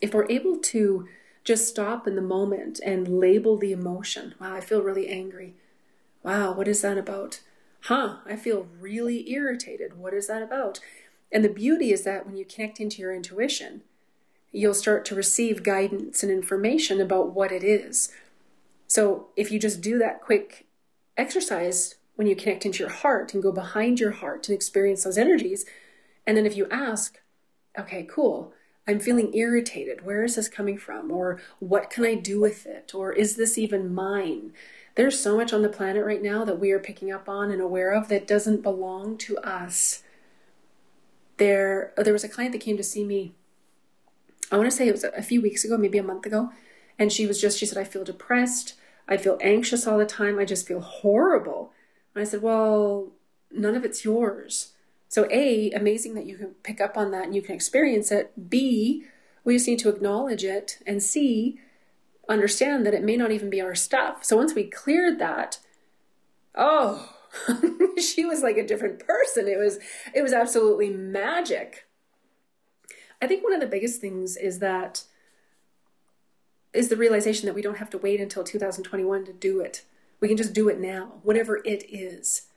if 0.00 0.12
we're 0.14 0.30
able 0.30 0.58
to 0.58 1.08
just 1.44 1.68
stop 1.68 2.06
in 2.06 2.16
the 2.16 2.22
moment 2.22 2.80
and 2.84 3.08
label 3.08 3.56
the 3.56 3.72
emotion, 3.72 4.34
wow, 4.40 4.54
I 4.54 4.60
feel 4.60 4.82
really 4.82 5.08
angry. 5.08 5.54
Wow, 6.22 6.52
what 6.52 6.68
is 6.68 6.82
that 6.82 6.98
about? 6.98 7.40
Huh, 7.82 8.16
I 8.26 8.36
feel 8.36 8.66
really 8.80 9.30
irritated. 9.30 9.96
What 9.96 10.12
is 10.12 10.26
that 10.26 10.42
about? 10.42 10.80
And 11.32 11.44
the 11.44 11.48
beauty 11.48 11.92
is 11.92 12.04
that 12.04 12.26
when 12.26 12.36
you 12.36 12.44
connect 12.44 12.80
into 12.80 13.00
your 13.00 13.14
intuition, 13.14 13.82
you'll 14.56 14.74
start 14.74 15.04
to 15.04 15.14
receive 15.14 15.62
guidance 15.62 16.22
and 16.22 16.32
information 16.32 17.00
about 17.00 17.34
what 17.34 17.52
it 17.52 17.62
is. 17.62 18.10
So 18.86 19.28
if 19.36 19.50
you 19.50 19.58
just 19.58 19.80
do 19.80 19.98
that 19.98 20.22
quick 20.22 20.66
exercise 21.16 21.96
when 22.14 22.26
you 22.26 22.34
connect 22.34 22.64
into 22.64 22.78
your 22.78 22.92
heart 22.92 23.34
and 23.34 23.42
go 23.42 23.52
behind 23.52 24.00
your 24.00 24.12
heart 24.12 24.48
and 24.48 24.54
experience 24.54 25.04
those 25.04 25.18
energies, 25.18 25.66
and 26.26 26.36
then 26.36 26.46
if 26.46 26.56
you 26.56 26.66
ask, 26.70 27.20
okay, 27.78 28.06
cool, 28.08 28.52
I'm 28.88 29.00
feeling 29.00 29.34
irritated. 29.34 30.04
Where 30.04 30.24
is 30.24 30.36
this 30.36 30.48
coming 30.48 30.78
from? 30.78 31.10
Or 31.10 31.40
what 31.58 31.90
can 31.90 32.04
I 32.04 32.14
do 32.14 32.40
with 32.40 32.66
it? 32.66 32.94
Or 32.94 33.12
is 33.12 33.36
this 33.36 33.58
even 33.58 33.94
mine? 33.94 34.52
There's 34.94 35.20
so 35.20 35.36
much 35.36 35.52
on 35.52 35.62
the 35.62 35.68
planet 35.68 36.04
right 36.04 36.22
now 36.22 36.44
that 36.44 36.58
we 36.58 36.70
are 36.70 36.78
picking 36.78 37.12
up 37.12 37.28
on 37.28 37.50
and 37.50 37.60
aware 37.60 37.92
of 37.92 38.08
that 38.08 38.26
doesn't 38.26 38.62
belong 38.62 39.18
to 39.18 39.36
us 39.38 40.02
there 41.38 41.92
there 41.96 42.12
was 42.12 42.24
a 42.24 42.28
client 42.28 42.52
that 42.52 42.60
came 42.60 42.76
to 42.76 42.82
see 42.82 43.04
me 43.04 43.34
i 44.50 44.56
want 44.56 44.70
to 44.70 44.76
say 44.76 44.88
it 44.88 44.92
was 44.92 45.04
a 45.04 45.22
few 45.22 45.40
weeks 45.40 45.64
ago 45.64 45.76
maybe 45.76 45.98
a 45.98 46.02
month 46.02 46.26
ago 46.26 46.50
and 46.98 47.12
she 47.12 47.26
was 47.26 47.40
just 47.40 47.58
she 47.58 47.66
said 47.66 47.78
i 47.78 47.84
feel 47.84 48.04
depressed. 48.04 48.74
I 49.08 49.16
feel 49.16 49.38
anxious 49.40 49.86
all 49.86 49.98
the 49.98 50.06
time. 50.06 50.38
I 50.38 50.44
just 50.44 50.66
feel 50.66 50.80
horrible. 50.80 51.72
And 52.14 52.22
i 52.22 52.24
said 52.24 52.42
well 52.42 53.12
none 53.50 53.74
of 53.74 53.84
it's 53.84 54.04
yours. 54.04 54.72
So 55.08 55.28
a 55.30 55.70
amazing 55.72 56.14
that 56.14 56.26
you 56.26 56.36
can 56.36 56.54
pick 56.62 56.80
up 56.80 56.96
on 56.96 57.10
that 57.12 57.24
and 57.24 57.34
you 57.34 57.42
can 57.42 57.54
experience 57.54 58.10
it. 58.10 58.50
B 58.50 59.04
we 59.44 59.54
just 59.54 59.68
need 59.68 59.78
to 59.80 59.88
acknowledge 59.88 60.44
it. 60.44 60.78
And 60.86 61.02
c 61.02 61.58
understand 62.28 62.84
that 62.84 62.94
it 62.94 63.04
may 63.04 63.16
not 63.16 63.30
even 63.30 63.50
be 63.50 63.60
our 63.60 63.74
stuff. 63.74 64.24
So 64.24 64.36
once 64.36 64.54
we 64.54 64.64
cleared 64.64 65.18
that 65.18 65.58
oh 66.54 67.12
she 68.00 68.24
was 68.24 68.42
like 68.42 68.56
a 68.56 68.66
different 68.66 68.98
person. 69.06 69.46
It 69.46 69.58
was 69.58 69.78
it 70.14 70.22
was 70.22 70.32
absolutely 70.32 70.90
magic. 70.90 71.85
I 73.20 73.26
think 73.26 73.42
one 73.42 73.52
of 73.52 73.60
the 73.60 73.66
biggest 73.66 74.00
things 74.00 74.36
is 74.36 74.58
that 74.58 75.04
is 76.72 76.88
the 76.88 76.96
realization 76.96 77.46
that 77.46 77.54
we 77.54 77.62
don't 77.62 77.78
have 77.78 77.90
to 77.90 77.98
wait 77.98 78.20
until 78.20 78.44
2021 78.44 79.24
to 79.24 79.32
do 79.32 79.60
it. 79.60 79.82
We 80.20 80.28
can 80.28 80.36
just 80.36 80.52
do 80.52 80.68
it 80.68 80.78
now, 80.78 81.14
whatever 81.22 81.58
it 81.64 81.84
is. 81.88 82.48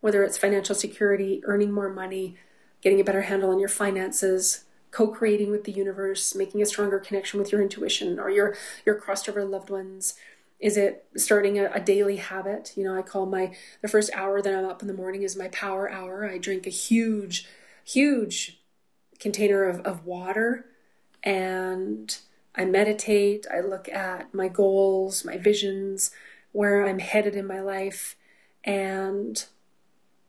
Whether 0.00 0.22
it's 0.22 0.38
financial 0.38 0.74
security, 0.74 1.42
earning 1.44 1.72
more 1.72 1.88
money, 1.88 2.36
getting 2.80 3.00
a 3.00 3.04
better 3.04 3.22
handle 3.22 3.50
on 3.50 3.58
your 3.58 3.68
finances, 3.68 4.64
co-creating 4.90 5.50
with 5.50 5.64
the 5.64 5.72
universe, 5.72 6.34
making 6.34 6.62
a 6.62 6.66
stronger 6.66 6.98
connection 6.98 7.40
with 7.40 7.50
your 7.50 7.60
intuition 7.60 8.18
or 8.18 8.30
your 8.30 8.56
your 8.84 8.94
crossed 8.94 9.28
over 9.28 9.44
loved 9.44 9.70
ones. 9.70 10.14
Is 10.58 10.76
it 10.76 11.04
starting 11.16 11.58
a, 11.58 11.70
a, 11.72 11.80
daily 11.80 12.16
habit? 12.16 12.72
You 12.76 12.84
know, 12.84 12.96
I 12.96 13.02
call 13.02 13.26
my 13.26 13.54
the 13.82 13.88
first 13.88 14.10
hour 14.14 14.40
that 14.40 14.54
I'm 14.54 14.64
up 14.64 14.80
in 14.80 14.88
the 14.88 14.94
morning 14.94 15.22
is 15.22 15.36
my 15.36 15.48
power 15.48 15.90
hour. 15.90 16.26
I 16.26 16.38
drink 16.38 16.66
a 16.66 16.70
huge, 16.70 17.46
huge 17.84 18.58
container 19.18 19.64
of, 19.64 19.80
of 19.80 20.04
water 20.04 20.66
and 21.22 22.18
I 22.54 22.64
meditate. 22.64 23.46
I 23.52 23.60
look 23.60 23.88
at 23.88 24.32
my 24.32 24.48
goals, 24.48 25.24
my 25.24 25.36
visions, 25.36 26.10
where 26.52 26.86
I'm 26.86 27.00
headed 27.00 27.36
in 27.36 27.46
my 27.46 27.60
life, 27.60 28.16
and 28.64 29.44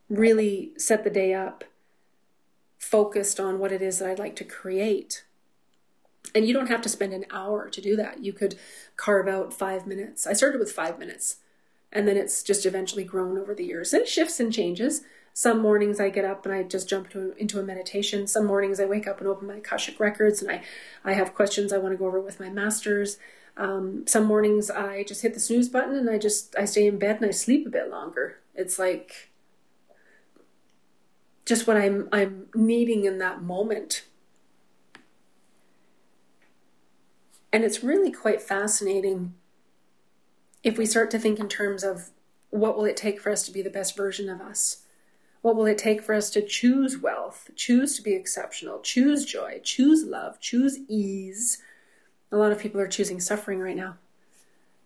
really 0.10 0.72
set 0.78 1.04
the 1.04 1.10
day 1.10 1.34
up 1.34 1.64
focused 2.78 3.40
on 3.40 3.60
what 3.60 3.72
it 3.72 3.82
is 3.82 4.00
that 4.00 4.10
I'd 4.10 4.20
like 4.20 4.36
to 4.38 4.44
create. 4.44 5.24
And 6.36 6.46
you 6.46 6.54
don't 6.54 6.68
have 6.68 6.82
to 6.82 6.90
spend 6.90 7.14
an 7.14 7.26
hour 7.32 7.70
to 7.70 7.82
do 7.82 7.96
that. 7.96 8.24
You 8.24 8.34
could 8.34 8.56
carve 8.98 9.28
out 9.28 9.54
five 9.54 9.88
minutes. 9.88 10.28
I 10.28 10.34
started 10.34 10.60
with 10.60 10.72
five 10.72 11.00
minutes, 11.00 11.38
and 11.92 12.08
then 12.08 12.18
it's 12.18 12.44
just 12.44 12.66
eventually 12.66 13.04
grown 13.04 13.38
over 13.38 13.56
the 13.56 13.66
years. 13.66 13.94
And 13.94 14.02
it 14.02 14.10
shifts 14.10 14.40
and 14.40 14.52
changes. 14.52 15.02
Some 15.38 15.60
mornings 15.60 16.00
I 16.00 16.10
get 16.10 16.26
up 16.26 16.48
and 16.48 16.56
I 16.56 16.64
just 16.64 16.90
jump 16.90 17.12
to, 17.12 17.36
into 17.38 17.60
a 17.60 17.64
meditation. 17.64 18.26
Some 18.26 18.48
mornings 18.48 18.80
I 18.80 18.86
wake 18.86 19.06
up 19.06 19.20
and 19.20 19.28
open 19.28 19.48
my 19.48 19.58
Akashic 19.58 20.00
records 20.00 20.42
and 20.42 20.50
I, 20.50 20.64
I 21.06 21.14
have 21.14 21.36
questions 21.36 21.72
I 21.72 21.78
want 21.78 21.94
to 21.94 21.96
go 21.96 22.08
over 22.08 22.20
with 22.20 22.40
my 22.40 22.50
masters. 22.50 23.20
Um, 23.56 24.08
some 24.08 24.26
mornings 24.26 24.72
I 24.72 25.04
just 25.04 25.22
hit 25.22 25.36
the 25.36 25.40
snooze 25.40 25.70
button 25.70 25.96
and 25.96 26.10
I 26.10 26.18
just 26.18 26.56
I 26.58 26.66
stay 26.66 26.88
in 26.88 26.98
bed 26.98 27.18
and 27.18 27.28
I 27.28 27.30
sleep 27.30 27.68
a 27.68 27.70
bit 27.70 27.92
longer. 27.92 28.40
It's 28.56 28.80
like 28.80 29.30
just 31.46 31.68
what 31.68 31.78
I'm 31.78 32.10
I'm 32.12 32.48
needing 32.56 33.06
in 33.06 33.20
that 33.20 33.44
moment. 33.44 34.06
And 37.54 37.64
it's 37.64 37.84
really 37.84 38.12
quite 38.12 38.42
fascinating 38.42 39.36
if 40.64 40.80
we 40.80 40.88
start 40.88 41.12
to 41.12 41.20
think 41.20 41.40
in 41.40 41.48
terms 41.48 41.84
of 41.84 42.10
what 42.50 42.76
will 42.76 42.86
it 42.86 42.98
take 42.98 43.22
for 43.22 43.32
us 43.32 43.46
to 43.46 43.52
be 43.52 43.62
the 43.62 43.70
best 43.70 43.96
version 43.96 44.30
of 44.30 44.42
us? 44.42 44.86
What 45.42 45.56
will 45.56 45.66
it 45.66 45.78
take 45.78 46.02
for 46.02 46.14
us 46.14 46.30
to 46.32 46.42
choose 46.42 46.98
wealth, 46.98 47.50
choose 47.56 47.96
to 47.96 48.02
be 48.02 48.14
exceptional, 48.14 48.80
choose 48.80 49.26
joy, 49.26 49.62
choose 49.64 50.04
love, 50.04 50.40
choose 50.40 50.80
ease? 50.88 51.62
A 52.32 52.38
lot 52.38 52.52
of 52.52 52.60
people 52.60 52.82
are 52.82 52.88
choosing 52.88 53.20
suffering 53.20 53.60
right 53.60 53.76
now. 53.76 53.98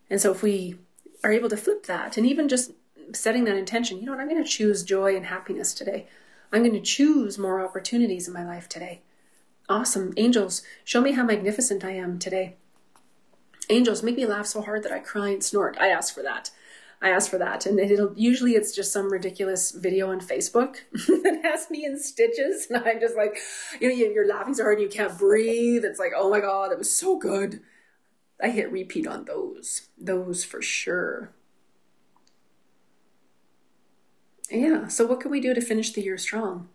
And 0.09 0.19
so 0.19 0.31
if 0.31 0.43
we 0.43 0.75
are 1.23 1.31
able 1.31 1.49
to 1.49 1.57
flip 1.57 1.85
that 1.85 2.17
and 2.17 2.25
even 2.25 2.47
just 2.47 2.71
setting 3.13 3.45
that 3.45 3.57
intention, 3.57 3.97
you 3.97 4.05
know 4.05 4.11
what, 4.11 4.21
I'm 4.21 4.29
going 4.29 4.43
to 4.43 4.49
choose 4.49 4.83
joy 4.83 5.15
and 5.15 5.25
happiness 5.25 5.73
today. 5.73 6.07
I'm 6.51 6.63
going 6.63 6.73
to 6.73 6.81
choose 6.81 7.37
more 7.37 7.63
opportunities 7.63 8.27
in 8.27 8.33
my 8.33 8.45
life 8.45 8.67
today. 8.67 9.01
Awesome. 9.69 10.13
Angels, 10.17 10.63
show 10.83 10.99
me 10.99 11.13
how 11.13 11.23
magnificent 11.23 11.85
I 11.85 11.91
am 11.91 12.19
today. 12.19 12.55
Angels, 13.69 14.03
make 14.03 14.17
me 14.17 14.25
laugh 14.25 14.47
so 14.47 14.61
hard 14.61 14.83
that 14.83 14.91
I 14.91 14.99
cry 14.99 15.29
and 15.29 15.43
snort. 15.43 15.77
I 15.79 15.87
ask 15.87 16.13
for 16.13 16.21
that. 16.23 16.51
I 17.01 17.09
ask 17.09 17.31
for 17.31 17.39
that. 17.39 17.65
And 17.65 17.79
it'll 17.79 18.13
usually 18.15 18.55
it's 18.55 18.75
just 18.75 18.93
some 18.93 19.11
ridiculous 19.11 19.71
video 19.71 20.11
on 20.11 20.21
Facebook 20.21 20.77
that 20.93 21.41
has 21.43 21.69
me 21.69 21.83
in 21.85 21.97
stitches. 21.97 22.67
And 22.71 22.83
I'm 22.85 22.99
just 22.99 23.17
like, 23.17 23.37
you 23.79 23.89
know, 23.89 23.95
you're 23.95 24.27
laughing 24.27 24.53
so 24.53 24.63
hard 24.63 24.79
and 24.79 24.83
you 24.83 24.89
can't 24.89 25.17
breathe. 25.17 25.83
It's 25.83 25.99
like, 25.99 26.11
oh 26.15 26.29
my 26.29 26.39
God, 26.39 26.71
it 26.71 26.77
was 26.77 26.95
so 26.95 27.17
good. 27.17 27.61
I 28.41 28.49
hit 28.49 28.71
repeat 28.71 29.07
on 29.07 29.25
those. 29.25 29.89
Those 29.97 30.43
for 30.43 30.61
sure. 30.61 31.33
Yeah. 34.49 34.87
So, 34.87 35.05
what 35.05 35.21
can 35.21 35.31
we 35.31 35.39
do 35.39 35.53
to 35.53 35.61
finish 35.61 35.91
the 35.93 36.01
year 36.01 36.17
strong? 36.17 36.69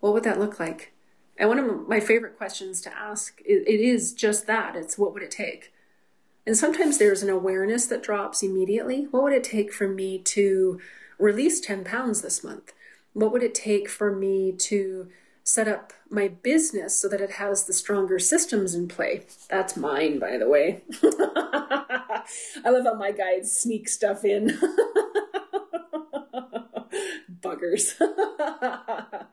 What 0.00 0.12
would 0.12 0.24
that 0.24 0.38
look 0.38 0.60
like? 0.60 0.92
And 1.36 1.48
one 1.48 1.58
of 1.58 1.88
my 1.88 1.98
favorite 1.98 2.36
questions 2.36 2.80
to 2.82 2.96
ask 2.96 3.40
it 3.44 3.66
is 3.66 4.12
just 4.12 4.46
that. 4.46 4.76
It's 4.76 4.98
what 4.98 5.14
would 5.14 5.22
it 5.22 5.30
take? 5.30 5.73
And 6.46 6.56
sometimes 6.56 6.98
there's 6.98 7.22
an 7.22 7.30
awareness 7.30 7.86
that 7.86 8.02
drops 8.02 8.42
immediately. 8.42 9.06
What 9.10 9.22
would 9.22 9.32
it 9.32 9.44
take 9.44 9.72
for 9.72 9.88
me 9.88 10.18
to 10.18 10.80
release 11.18 11.60
10 11.60 11.84
pounds 11.84 12.22
this 12.22 12.44
month? 12.44 12.72
What 13.12 13.32
would 13.32 13.42
it 13.42 13.54
take 13.54 13.88
for 13.88 14.14
me 14.14 14.52
to 14.52 15.08
set 15.42 15.68
up 15.68 15.92
my 16.10 16.28
business 16.28 16.96
so 16.96 17.08
that 17.08 17.20
it 17.20 17.32
has 17.32 17.64
the 17.64 17.72
stronger 17.72 18.18
systems 18.18 18.74
in 18.74 18.88
play? 18.88 19.26
That's 19.48 19.76
mine, 19.76 20.18
by 20.18 20.36
the 20.36 20.48
way. 20.48 20.82
I 21.02 22.70
love 22.70 22.84
how 22.84 22.94
my 22.94 23.12
guides 23.12 23.56
sneak 23.56 23.88
stuff 23.88 24.24
in. 24.24 24.58
buggers. 27.44 27.94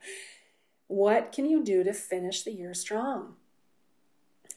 what 0.87 1.31
can 1.31 1.45
you 1.45 1.63
do 1.63 1.83
to 1.83 1.93
finish 1.93 2.43
the 2.43 2.51
year 2.51 2.73
strong? 2.73 3.35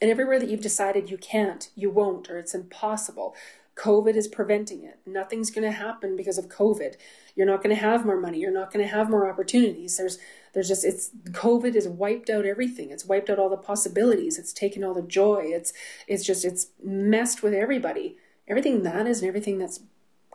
And 0.05 0.11
everywhere 0.11 0.37
that 0.37 0.49
you've 0.49 0.61
decided 0.61 1.09
you 1.09 1.17
can't, 1.17 1.67
you 1.73 1.89
won't, 1.89 2.29
or 2.29 2.37
it's 2.37 2.53
impossible, 2.53 3.35
COVID 3.75 4.15
is 4.15 4.27
preventing 4.27 4.83
it. 4.83 4.99
Nothing's 5.03 5.49
going 5.49 5.63
to 5.63 5.75
happen 5.75 6.15
because 6.15 6.37
of 6.37 6.47
COVID. 6.47 6.93
You're 7.35 7.47
not 7.47 7.63
going 7.63 7.75
to 7.75 7.81
have 7.81 8.05
more 8.05 8.21
money. 8.21 8.37
You're 8.37 8.53
not 8.53 8.71
going 8.71 8.85
to 8.85 8.91
have 8.91 9.09
more 9.09 9.27
opportunities. 9.27 9.97
There's, 9.97 10.19
there's 10.53 10.67
just, 10.67 10.85
it's, 10.85 11.09
COVID 11.31 11.73
has 11.73 11.87
wiped 11.87 12.29
out 12.29 12.45
everything. 12.45 12.91
It's 12.91 13.03
wiped 13.03 13.31
out 13.31 13.39
all 13.39 13.49
the 13.49 13.57
possibilities. 13.57 14.37
It's 14.37 14.53
taken 14.53 14.83
all 14.83 14.93
the 14.93 15.01
joy. 15.01 15.45
It's, 15.47 15.73
it's 16.07 16.23
just, 16.23 16.45
it's 16.45 16.67
messed 16.83 17.41
with 17.41 17.55
everybody. 17.55 18.15
Everything 18.47 18.83
that 18.83 19.07
is 19.07 19.21
and 19.21 19.27
everything 19.27 19.57
that's 19.57 19.79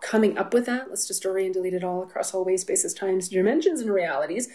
coming 0.02 0.37
up 0.37 0.52
with 0.52 0.66
that. 0.66 0.88
Let's 0.88 1.06
just 1.06 1.24
and 1.24 1.54
delete 1.54 1.74
it 1.74 1.85
all 1.85 2.02
across 2.02 2.35
all 2.35 2.44
ways, 2.44 2.62
spaces, 2.62 2.92
times, 2.92 3.28
dimensions, 3.28 3.83
and 3.83 3.92
realities. 3.92 4.48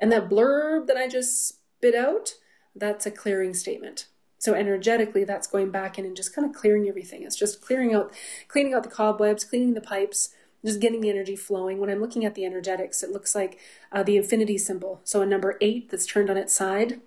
And 0.00 0.12
that 0.12 0.30
blurb 0.30 0.86
that 0.86 0.96
I 0.96 1.08
just 1.08 1.48
spit 1.48 1.96
out, 1.96 2.34
that's 2.76 3.04
a 3.04 3.10
clearing 3.10 3.52
statement. 3.52 4.06
So 4.40 4.54
energetically, 4.54 5.22
that's 5.24 5.46
going 5.46 5.70
back 5.70 5.98
in 5.98 6.06
and 6.06 6.16
just 6.16 6.34
kind 6.34 6.48
of 6.48 6.56
clearing 6.56 6.88
everything. 6.88 7.22
It's 7.24 7.36
just 7.36 7.60
clearing 7.60 7.94
out, 7.94 8.10
cleaning 8.48 8.72
out 8.72 8.82
the 8.82 8.88
cobwebs, 8.88 9.44
cleaning 9.44 9.74
the 9.74 9.82
pipes, 9.82 10.30
just 10.64 10.80
getting 10.80 11.02
the 11.02 11.10
energy 11.10 11.36
flowing. 11.36 11.78
When 11.78 11.90
I'm 11.90 12.00
looking 12.00 12.24
at 12.24 12.34
the 12.34 12.46
energetics, 12.46 13.02
it 13.02 13.10
looks 13.10 13.34
like 13.34 13.58
uh, 13.92 14.02
the 14.02 14.16
infinity 14.16 14.56
symbol. 14.56 15.02
So 15.04 15.20
a 15.20 15.26
number 15.26 15.58
eight 15.60 15.90
that's 15.90 16.06
turned 16.06 16.30
on 16.30 16.38
its 16.38 16.54
side. 16.54 17.02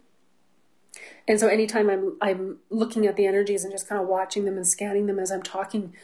And 1.27 1.39
so 1.39 1.47
anytime 1.47 1.89
I'm 1.89 2.17
I'm 2.21 2.59
looking 2.69 3.07
at 3.07 3.15
the 3.15 3.25
energies 3.25 3.63
and 3.63 3.73
just 3.73 3.89
kind 3.89 3.99
of 3.99 4.07
watching 4.07 4.45
them 4.45 4.55
and 4.55 4.67
scanning 4.67 5.07
them 5.07 5.17
as 5.17 5.31
I'm 5.31 5.41
talking, 5.41 5.95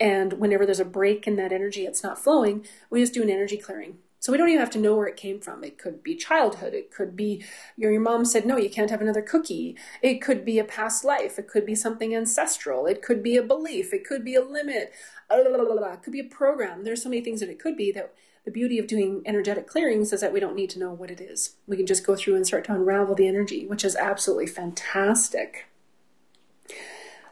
and 0.00 0.32
whenever 0.34 0.64
there's 0.64 0.80
a 0.80 0.86
break 0.86 1.26
in 1.26 1.36
that 1.36 1.52
energy, 1.52 1.84
it's 1.84 2.02
not 2.02 2.18
flowing, 2.18 2.64
we 2.88 3.00
just 3.00 3.12
do 3.12 3.22
an 3.22 3.28
energy 3.28 3.58
clearing. 3.58 3.98
So 4.22 4.30
we 4.30 4.38
don't 4.38 4.50
even 4.50 4.60
have 4.60 4.70
to 4.70 4.78
know 4.78 4.94
where 4.94 5.08
it 5.08 5.16
came 5.16 5.40
from. 5.40 5.64
It 5.64 5.78
could 5.78 6.00
be 6.00 6.14
childhood. 6.14 6.74
It 6.74 6.92
could 6.92 7.16
be 7.16 7.44
your, 7.76 7.90
your 7.90 8.00
mom 8.00 8.24
said, 8.24 8.46
no, 8.46 8.56
you 8.56 8.70
can't 8.70 8.88
have 8.88 9.00
another 9.00 9.20
cookie. 9.20 9.76
It 10.00 10.22
could 10.22 10.44
be 10.44 10.60
a 10.60 10.64
past 10.64 11.02
life. 11.04 11.40
It 11.40 11.48
could 11.48 11.66
be 11.66 11.74
something 11.74 12.14
ancestral. 12.14 12.86
It 12.86 13.02
could 13.02 13.20
be 13.20 13.36
a 13.36 13.42
belief. 13.42 13.92
It 13.92 14.06
could 14.06 14.24
be 14.24 14.36
a 14.36 14.40
limit. 14.40 14.92
It 15.28 16.02
could 16.04 16.12
be 16.12 16.20
a 16.20 16.24
program. 16.24 16.84
There's 16.84 17.02
so 17.02 17.08
many 17.08 17.20
things 17.20 17.40
that 17.40 17.48
it 17.48 17.58
could 17.58 17.76
be 17.76 17.90
that 17.90 18.14
the 18.44 18.52
beauty 18.52 18.78
of 18.78 18.86
doing 18.86 19.22
energetic 19.26 19.66
clearings 19.66 20.12
is 20.12 20.20
that 20.20 20.32
we 20.32 20.38
don't 20.38 20.54
need 20.54 20.70
to 20.70 20.78
know 20.78 20.92
what 20.92 21.10
it 21.10 21.20
is. 21.20 21.56
We 21.66 21.76
can 21.76 21.86
just 21.86 22.06
go 22.06 22.14
through 22.14 22.36
and 22.36 22.46
start 22.46 22.62
to 22.66 22.74
unravel 22.74 23.16
the 23.16 23.26
energy, 23.26 23.66
which 23.66 23.84
is 23.84 23.96
absolutely 23.96 24.46
fantastic. 24.46 25.66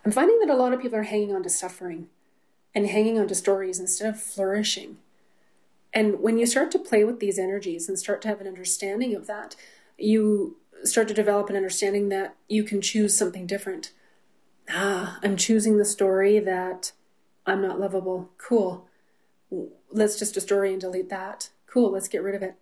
I'm 0.05 0.11
finding 0.11 0.41
that 0.41 0.51
a 0.51 0.57
lot 0.57 0.73
of 0.73 0.83
people 0.83 0.99
are 0.99 1.05
hanging 1.05 1.33
on 1.37 1.45
to 1.45 1.51
suffering 1.51 2.09
and 2.75 2.89
hanging 2.89 3.17
on 3.17 3.29
to 3.29 3.35
stories 3.37 3.79
instead 3.79 4.09
of 4.09 4.21
flourishing. 4.21 4.97
And 5.93 6.21
when 6.21 6.39
you 6.39 6.47
start 6.47 6.71
to 6.73 6.79
play 6.79 7.05
with 7.05 7.21
these 7.21 7.39
energies 7.39 7.89
and 7.89 7.99
start 7.99 8.23
to 8.23 8.29
have 8.29 8.41
an 8.41 8.47
understanding 8.47 9.15
of 9.15 9.27
that, 9.27 9.57
you 9.99 10.57
start 10.85 11.09
to 11.09 11.15
develop 11.15 11.51
an 11.51 11.57
understanding 11.57 12.09
that 12.09 12.37
you 12.49 12.65
can 12.65 12.81
choose 12.81 13.17
something 13.17 13.47
different. 13.47 13.93
Ah, 14.69 15.19
I'm 15.23 15.37
choosing 15.37 15.77
the 15.77 15.85
story 15.85 16.39
that 16.39 16.93
I'm 17.47 17.61
not 17.61 17.81
lovable. 17.81 18.31
Cool. 18.39 18.87
Let's 19.91 20.19
just 20.19 20.35
destroy 20.35 20.71
and 20.71 20.81
delete 20.81 21.11
that. 21.11 21.51
Cool, 21.67 21.91
let's 21.91 22.09
get 22.09 22.23
rid 22.23 22.35
of 22.35 22.43
it. 22.43 22.55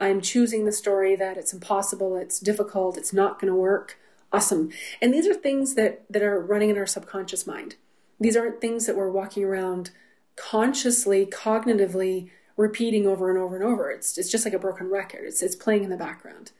I'm 0.00 0.20
choosing 0.20 0.64
the 0.64 0.72
story 0.72 1.16
that 1.16 1.36
it's 1.36 1.52
impossible, 1.52 2.16
it's 2.16 2.40
difficult, 2.40 2.96
it's 2.96 3.12
not 3.12 3.40
going 3.40 3.52
to 3.52 3.58
work. 3.58 3.98
Awesome. 4.32 4.70
And 5.00 5.12
these 5.12 5.26
are 5.26 5.34
things 5.34 5.74
that 5.74 6.04
that 6.10 6.22
are 6.22 6.40
running 6.40 6.70
in 6.70 6.78
our 6.78 6.86
subconscious 6.86 7.46
mind. 7.46 7.76
These 8.18 8.36
aren't 8.36 8.60
things 8.60 8.86
that 8.86 8.96
we're 8.96 9.10
walking 9.10 9.44
around 9.44 9.90
consciously, 10.36 11.26
cognitively 11.26 12.30
repeating 12.62 13.06
over 13.06 13.28
and 13.28 13.38
over 13.38 13.56
and 13.56 13.64
over. 13.64 13.90
It's, 13.90 14.16
it's 14.16 14.30
just 14.30 14.44
like 14.44 14.54
a 14.54 14.58
broken 14.58 14.88
record. 14.88 15.24
It's, 15.24 15.42
it's 15.42 15.56
playing 15.56 15.84
in 15.84 15.90
the 15.90 15.96
background. 15.96 16.52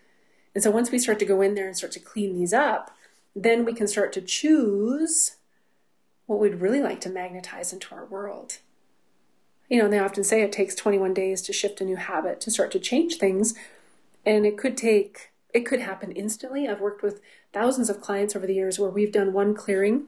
And 0.55 0.63
so 0.63 0.71
once 0.71 0.91
we 0.91 0.99
start 0.99 1.19
to 1.21 1.25
go 1.25 1.41
in 1.41 1.55
there 1.55 1.67
and 1.67 1.77
start 1.77 1.93
to 1.93 2.01
clean 2.01 2.37
these 2.37 2.53
up, 2.53 2.91
then 3.35 3.65
we 3.65 3.73
can 3.73 3.87
start 3.87 4.13
to 4.15 4.21
choose 4.21 5.37
what 6.27 6.41
we'd 6.41 6.57
really 6.57 6.81
like 6.81 7.01
to 7.03 7.09
magnetize 7.09 7.73
into 7.73 7.95
our 7.95 8.05
world. 8.05 8.59
You 9.69 9.81
know, 9.81 9.89
they 9.89 9.99
often 9.99 10.25
say 10.25 10.43
it 10.43 10.53
takes 10.53 10.75
21 10.75 11.15
days 11.15 11.41
to 11.43 11.53
shift 11.53 11.81
a 11.81 11.85
new 11.85 11.97
habit, 11.97 12.41
to 12.43 12.51
start 12.51 12.71
to 12.73 12.81
change 12.81 13.17
things. 13.17 13.55
And 14.27 14.45
it 14.45 14.59
could 14.59 14.77
take, 14.77 15.31
it 15.55 15.61
could 15.61 15.81
happen 15.81 16.13
instantly. 16.13 16.69
I've 16.69 16.81
worked 16.81 17.03
with 17.03 17.23
thousands 17.53 17.89
of 17.89 18.01
clients 18.01 18.37
over 18.37 18.47
the 18.47 18.55
years 18.55 18.79
where 18.79 18.91
we've 18.91 19.13
done 19.13 19.33
one 19.33 19.55
clearing 19.55 20.07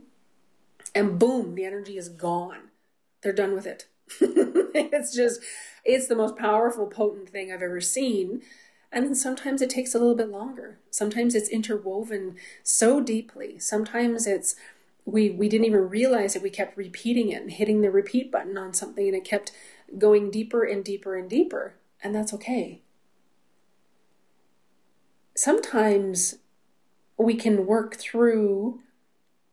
and 0.95 1.19
boom, 1.19 1.55
the 1.55 1.65
energy 1.65 1.97
is 1.97 2.09
gone. 2.09 2.71
They're 3.23 3.33
done 3.33 3.55
with 3.55 3.67
it. 3.67 3.87
it's 4.21 5.15
just, 5.15 5.41
it's 5.85 6.07
the 6.07 6.17
most 6.17 6.37
powerful, 6.37 6.87
potent 6.87 7.29
thing 7.29 7.53
I've 7.53 7.63
ever 7.63 7.81
seen. 7.81 8.43
And 8.93 9.07
then 9.07 9.15
sometimes 9.15 9.61
it 9.61 9.71
takes 9.71 9.95
a 9.95 9.99
little 9.99 10.15
bit 10.15 10.29
longer. 10.29 10.79
Sometimes 10.91 11.35
it's 11.35 11.49
interwoven 11.49 12.37
so 12.63 13.01
deeply. 13.01 13.59
Sometimes 13.59 14.27
it's 14.27 14.55
we 15.05 15.31
we 15.31 15.49
didn't 15.49 15.67
even 15.67 15.89
realize 15.89 16.37
it. 16.37 16.43
We 16.43 16.51
kept 16.51 16.77
repeating 16.77 17.31
it 17.31 17.43
and 17.43 17.51
hitting 17.51 17.81
the 17.81 17.91
repeat 17.91 18.31
button 18.31 18.57
on 18.57 18.73
something, 18.73 19.07
and 19.07 19.17
it 19.17 19.25
kept 19.25 19.53
going 19.99 20.31
deeper 20.31 20.65
and 20.65 20.85
deeper 20.85 21.17
and 21.17 21.29
deeper. 21.29 21.75
And 22.03 22.15
that's 22.15 22.33
okay. 22.35 22.81
Sometimes 25.37 26.37
we 27.17 27.35
can 27.35 27.67
work 27.67 27.97
through, 27.97 28.81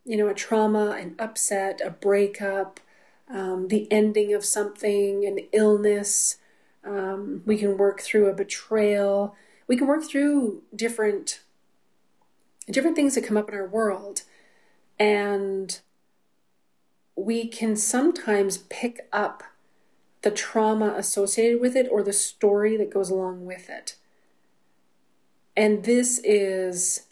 you 0.04 0.16
know, 0.16 0.28
a 0.28 0.34
trauma, 0.34 0.92
an 0.92 1.16
upset, 1.18 1.80
a 1.84 1.90
breakup, 1.90 2.80
um, 3.28 3.68
the 3.68 3.90
ending 3.90 4.34
of 4.34 4.44
something, 4.44 5.24
an 5.24 5.38
illness. 5.52 6.36
Um, 6.84 7.42
we 7.46 7.56
can 7.56 7.76
work 7.76 8.00
through 8.00 8.28
a 8.28 8.34
betrayal. 8.34 9.34
We 9.66 9.76
can 9.76 9.86
work 9.86 10.04
through 10.04 10.62
different 10.74 11.40
different 12.70 12.94
things 12.94 13.16
that 13.16 13.26
come 13.26 13.36
up 13.36 13.48
in 13.48 13.54
our 13.56 13.66
world, 13.66 14.22
and 14.98 15.80
we 17.16 17.48
can 17.48 17.76
sometimes 17.76 18.58
pick 18.58 19.08
up 19.12 19.42
the 20.22 20.30
trauma 20.30 20.94
associated 20.96 21.60
with 21.60 21.76
it 21.76 21.88
or 21.90 22.02
the 22.02 22.12
story 22.12 22.76
that 22.76 22.92
goes 22.92 23.10
along 23.10 23.44
with 23.44 23.68
it. 23.68 23.96
And 25.56 25.84
this 25.84 26.20
is 26.24 27.06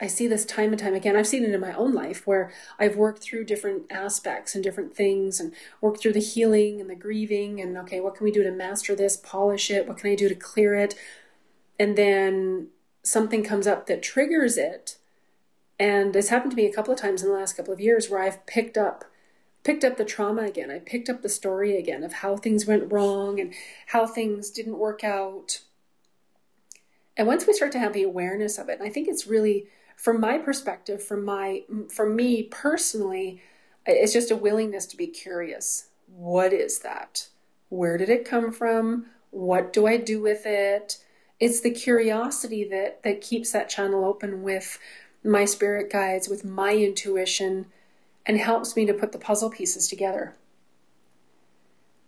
I 0.00 0.06
see 0.06 0.26
this 0.26 0.46
time 0.46 0.70
and 0.70 0.78
time 0.78 0.94
again. 0.94 1.16
I've 1.16 1.26
seen 1.26 1.44
it 1.44 1.52
in 1.52 1.60
my 1.60 1.74
own 1.74 1.92
life 1.92 2.26
where 2.26 2.50
I've 2.78 2.96
worked 2.96 3.22
through 3.22 3.44
different 3.44 3.90
aspects 3.90 4.54
and 4.54 4.64
different 4.64 4.94
things 4.94 5.38
and 5.38 5.52
worked 5.80 6.00
through 6.00 6.14
the 6.14 6.20
healing 6.20 6.80
and 6.80 6.88
the 6.88 6.94
grieving 6.94 7.60
and 7.60 7.76
okay, 7.78 8.00
what 8.00 8.14
can 8.14 8.24
we 8.24 8.32
do 8.32 8.42
to 8.42 8.50
master 8.50 8.94
this, 8.94 9.18
polish 9.18 9.70
it? 9.70 9.86
What 9.86 9.98
can 9.98 10.10
I 10.10 10.14
do 10.14 10.28
to 10.28 10.34
clear 10.34 10.74
it? 10.74 10.94
And 11.78 11.96
then 11.96 12.68
something 13.02 13.44
comes 13.44 13.66
up 13.66 13.86
that 13.86 14.02
triggers 14.02 14.56
it. 14.56 14.96
And 15.78 16.16
it's 16.16 16.28
happened 16.28 16.52
to 16.52 16.56
me 16.56 16.66
a 16.66 16.72
couple 16.72 16.94
of 16.94 17.00
times 17.00 17.22
in 17.22 17.28
the 17.28 17.34
last 17.34 17.56
couple 17.56 17.74
of 17.74 17.80
years 17.80 18.08
where 18.08 18.22
I've 18.22 18.46
picked 18.46 18.78
up 18.78 19.04
picked 19.64 19.84
up 19.84 19.96
the 19.96 20.04
trauma 20.04 20.42
again. 20.42 20.70
I 20.70 20.80
picked 20.80 21.08
up 21.08 21.22
the 21.22 21.28
story 21.28 21.76
again 21.76 22.02
of 22.02 22.14
how 22.14 22.36
things 22.36 22.66
went 22.66 22.92
wrong 22.92 23.38
and 23.38 23.54
how 23.88 24.06
things 24.06 24.50
didn't 24.50 24.78
work 24.78 25.04
out. 25.04 25.60
And 27.16 27.28
once 27.28 27.46
we 27.46 27.52
start 27.52 27.70
to 27.72 27.78
have 27.78 27.92
the 27.92 28.02
awareness 28.02 28.58
of 28.58 28.68
it, 28.68 28.80
I 28.80 28.88
think 28.88 29.06
it's 29.06 29.26
really 29.26 29.68
from 30.02 30.20
my 30.20 30.36
perspective, 30.36 31.00
from 31.00 31.24
my 31.24 31.62
from 31.88 32.16
me 32.16 32.42
personally, 32.42 33.40
it's 33.86 34.12
just 34.12 34.32
a 34.32 34.36
willingness 34.36 34.84
to 34.86 34.96
be 34.96 35.06
curious. 35.06 35.90
What 36.08 36.52
is 36.52 36.80
that? 36.80 37.28
Where 37.68 37.96
did 37.96 38.08
it 38.08 38.24
come 38.24 38.50
from? 38.50 39.06
What 39.30 39.72
do 39.72 39.86
I 39.86 39.98
do 39.98 40.20
with 40.20 40.44
it? 40.44 40.98
It's 41.38 41.60
the 41.60 41.70
curiosity 41.70 42.64
that 42.68 43.04
that 43.04 43.20
keeps 43.20 43.52
that 43.52 43.68
channel 43.68 44.04
open 44.04 44.42
with 44.42 44.76
my 45.22 45.44
spirit 45.44 45.92
guides, 45.92 46.28
with 46.28 46.44
my 46.44 46.74
intuition, 46.74 47.66
and 48.26 48.38
helps 48.38 48.74
me 48.74 48.84
to 48.86 48.94
put 48.94 49.12
the 49.12 49.18
puzzle 49.18 49.50
pieces 49.50 49.86
together. 49.86 50.34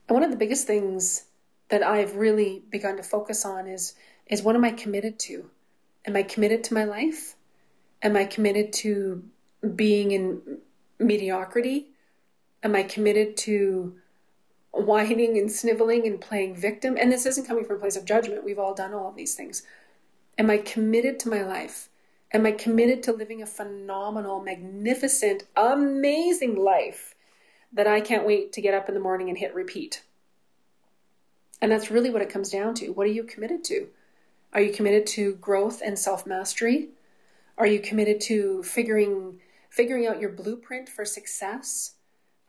And 0.09 0.17
one 0.17 0.25
of 0.25 0.33
the 0.33 0.37
biggest 0.37 0.67
things 0.67 1.27
that 1.69 1.85
I've 1.85 2.17
really 2.17 2.65
begun 2.71 2.97
to 2.97 3.05
focus 3.05 3.45
on 3.45 3.69
is 3.69 3.95
is 4.27 4.43
what 4.43 4.57
am 4.57 4.65
I 4.65 4.73
committed 4.73 5.21
to? 5.21 5.49
Am 6.05 6.17
I 6.17 6.25
committed 6.25 6.65
to 6.65 6.75
my 6.75 6.83
life? 6.83 7.37
Am 8.05 8.17
I 8.17 8.27
committed 8.27 8.73
to 8.75 9.25
being 9.75 10.11
in 10.11 10.59
mediocrity? 10.99 11.89
Am 12.63 12.77
I 12.77 12.83
committed 12.83 13.35
to 13.39 13.95
whining 14.73 15.39
and 15.39 15.51
sniveling 15.51 16.07
and 16.07 16.21
playing 16.21 16.55
victim? 16.55 16.99
And 17.01 17.11
this 17.11 17.25
isn't 17.25 17.47
coming 17.47 17.65
from 17.65 17.77
a 17.77 17.81
place 17.81 17.97
of 17.97 18.05
judgment. 18.05 18.45
We've 18.45 18.59
all 18.59 18.75
done 18.75 18.93
all 18.93 19.09
of 19.09 19.17
these 19.17 19.35
things. 19.35 19.63
Am 20.37 20.51
I 20.51 20.59
committed 20.59 21.19
to 21.21 21.31
my 21.31 21.43
life? 21.43 21.89
Am 22.33 22.45
I 22.45 22.53
committed 22.53 23.03
to 23.05 23.13
living 23.13 23.41
a 23.41 23.47
phenomenal, 23.47 24.41
magnificent, 24.41 25.45
amazing 25.57 26.57
life 26.57 27.15
that 27.73 27.87
I 27.87 28.01
can't 28.01 28.27
wait 28.27 28.53
to 28.53 28.61
get 28.61 28.75
up 28.75 28.89
in 28.89 28.95
the 28.95 29.01
morning 29.01 29.31
and 29.31 29.39
hit 29.39 29.55
repeat? 29.55 30.03
And 31.63 31.73
that's 31.73 31.91
really 31.91 32.11
what 32.11 32.23
it 32.23 32.29
comes 32.29 32.51
down 32.51 32.75
to. 32.75 32.91
What 32.91 33.07
are 33.07 33.13
you 33.13 33.25
committed 33.25 33.65
to? 33.65 33.89
Are 34.53 34.61
you 34.61 34.73
committed 34.73 35.07
to 35.09 35.37
growth 35.37 35.81
and 35.83 35.99
self 35.99 36.27
mastery? 36.27 36.91
Are 37.57 37.67
you 37.67 37.81
committed 37.81 38.21
to 38.23 38.63
figuring 38.63 39.41
figuring 39.71 40.07
out 40.07 40.21
your 40.21 40.31
blueprint 40.31 40.89
for 40.89 41.05
success? 41.05 41.95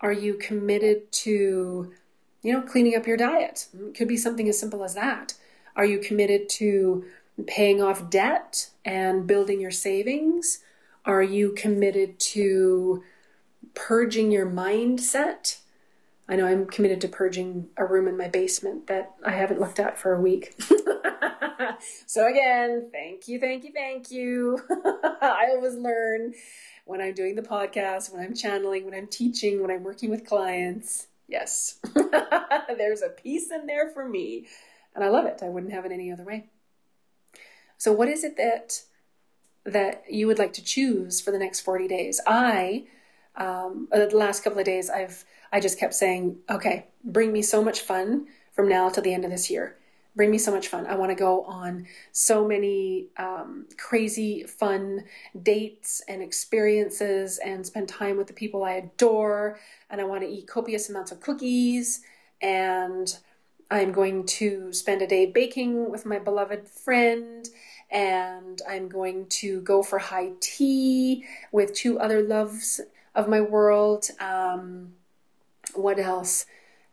Are 0.02 0.14
you 0.14 0.36
committed 0.36 1.12
to 1.12 1.94
you 2.42 2.54
know 2.54 2.62
cleaning 2.62 2.96
up 2.96 3.08
your 3.08 3.18
diet? 3.18 3.68
It 3.74 3.96
could 3.96 4.08
be 4.08 4.18
something 4.18 4.50
as 4.50 4.60
simple 4.60 4.84
as 4.84 4.96
that. 4.96 5.36
Are 5.76 5.86
you 5.86 6.00
committed 6.00 6.50
to 6.50 7.06
paying 7.48 7.82
off 7.82 8.10
debt 8.10 8.70
and 8.84 9.28
building 9.28 9.60
your 9.60 9.72
savings? 9.72 10.60
Are 11.06 11.24
you 11.24 11.52
committed 11.52 12.20
to 12.20 13.04
purging 13.74 14.32
your 14.32 14.48
mindset? 14.48 15.60
I 16.28 16.36
know 16.36 16.48
I'm 16.48 16.66
committed 16.66 17.02
to 17.02 17.08
purging 17.08 17.70
a 17.78 17.86
room 17.86 18.08
in 18.08 18.18
my 18.18 18.28
basement 18.28 18.88
that 18.88 19.14
I 19.24 19.32
haven't 19.32 19.60
looked 19.60 19.80
at 19.80 20.00
for 20.00 20.14
a 20.14 20.22
week. 20.22 20.56
so 22.06 22.28
again, 22.28 22.90
thank 22.92 23.28
you, 23.28 23.40
thank 23.40 23.64
you, 23.64 23.72
thank 23.72 24.12
you. 24.12 24.60
I 25.22 25.48
always 25.52 25.76
learn 25.76 26.34
when 26.86 27.02
I'm 27.02 27.14
doing 27.14 27.36
the 27.36 27.42
podcast, 27.42 28.14
when 28.14 28.24
I'm 28.24 28.36
channeling, 28.36 28.86
when 28.86 28.94
I'm 28.94 29.08
teaching, 29.08 29.62
when 29.62 29.72
I'm 29.72 29.84
working 29.84 30.10
with 30.10 30.26
clients. 30.26 31.08
Yes, 31.28 31.80
there's 32.78 33.02
a 33.02 33.10
piece 33.10 33.52
in 33.52 33.66
there 33.66 33.90
for 33.90 34.08
me. 34.08 34.48
And 34.94 35.04
I 35.04 35.10
love 35.10 35.26
it. 35.26 35.40
I 35.42 35.50
wouldn't 35.50 35.74
have 35.74 35.86
it 35.86 35.92
any 35.92 36.12
other 36.12 36.24
way. 36.24 36.46
So 37.78 37.92
what 37.92 38.08
is 38.08 38.24
it 38.24 38.38
that 38.38 38.84
that 39.66 40.04
you 40.08 40.28
would 40.28 40.38
like 40.38 40.54
to 40.54 40.64
choose 40.64 41.20
for 41.20 41.32
the 41.32 41.40
next 41.40 41.62
40 41.62 41.88
days? 41.88 42.22
I 42.28 42.86
um, 43.36 43.88
the 43.92 44.10
last 44.14 44.44
couple 44.44 44.60
of 44.60 44.66
days 44.66 44.90
I've 44.90 45.26
I 45.52 45.60
just 45.60 45.80
kept 45.80 45.94
saying, 45.94 46.38
okay, 46.50 46.88
bring 47.04 47.34
me 47.34 47.42
so 47.42 47.64
much 47.64 47.82
fun 47.82 48.28
from 48.54 48.70
now 48.70 48.90
till 48.90 49.04
the 49.04 49.14
end 49.14 49.26
of 49.26 49.32
this 49.32 49.50
year 49.50 49.76
bring 50.16 50.32
me 50.32 50.38
so 50.38 50.52
much 50.52 50.70
fun. 50.70 50.86
I 50.86 50.96
want 50.96 51.12
to 51.12 51.16
go 51.16 51.44
on 51.44 51.88
so 52.12 52.48
many 52.48 53.08
um, 53.18 53.66
crazy, 53.78 54.44
fun 54.44 55.04
dates 55.44 56.02
and 56.08 56.22
experiences 56.22 57.38
and 57.40 57.66
spend 57.66 57.90
time 57.90 58.18
with 58.18 58.28
the 58.28 58.34
people 58.34 58.64
I 58.64 58.74
adore. 58.74 59.60
And 59.90 60.00
I 60.00 60.06
want 60.06 60.22
to 60.24 60.30
eat 60.30 60.48
copious 60.48 60.90
amounts 60.90 61.12
of 61.12 61.20
cookies. 61.20 62.02
And 62.42 63.16
I'm 63.70 63.92
going 63.92 64.26
to 64.26 64.72
spend 64.72 65.02
a 65.02 65.08
day 65.08 65.26
baking 65.26 65.92
with 65.92 66.06
my 66.06 66.20
beloved 66.20 66.68
friend. 66.68 67.48
And 67.92 68.62
I'm 68.68 68.88
going 68.88 69.28
to 69.28 69.62
go 69.62 69.84
for 69.84 70.00
high 70.00 70.32
tea 70.40 71.26
with 71.52 71.74
two 71.74 72.00
other 72.00 72.22
loves 72.22 72.82
of 73.14 73.28
my 73.28 73.42
world. 73.42 74.10
Um, 74.20 74.94
what 75.74 76.00
else? 76.00 76.46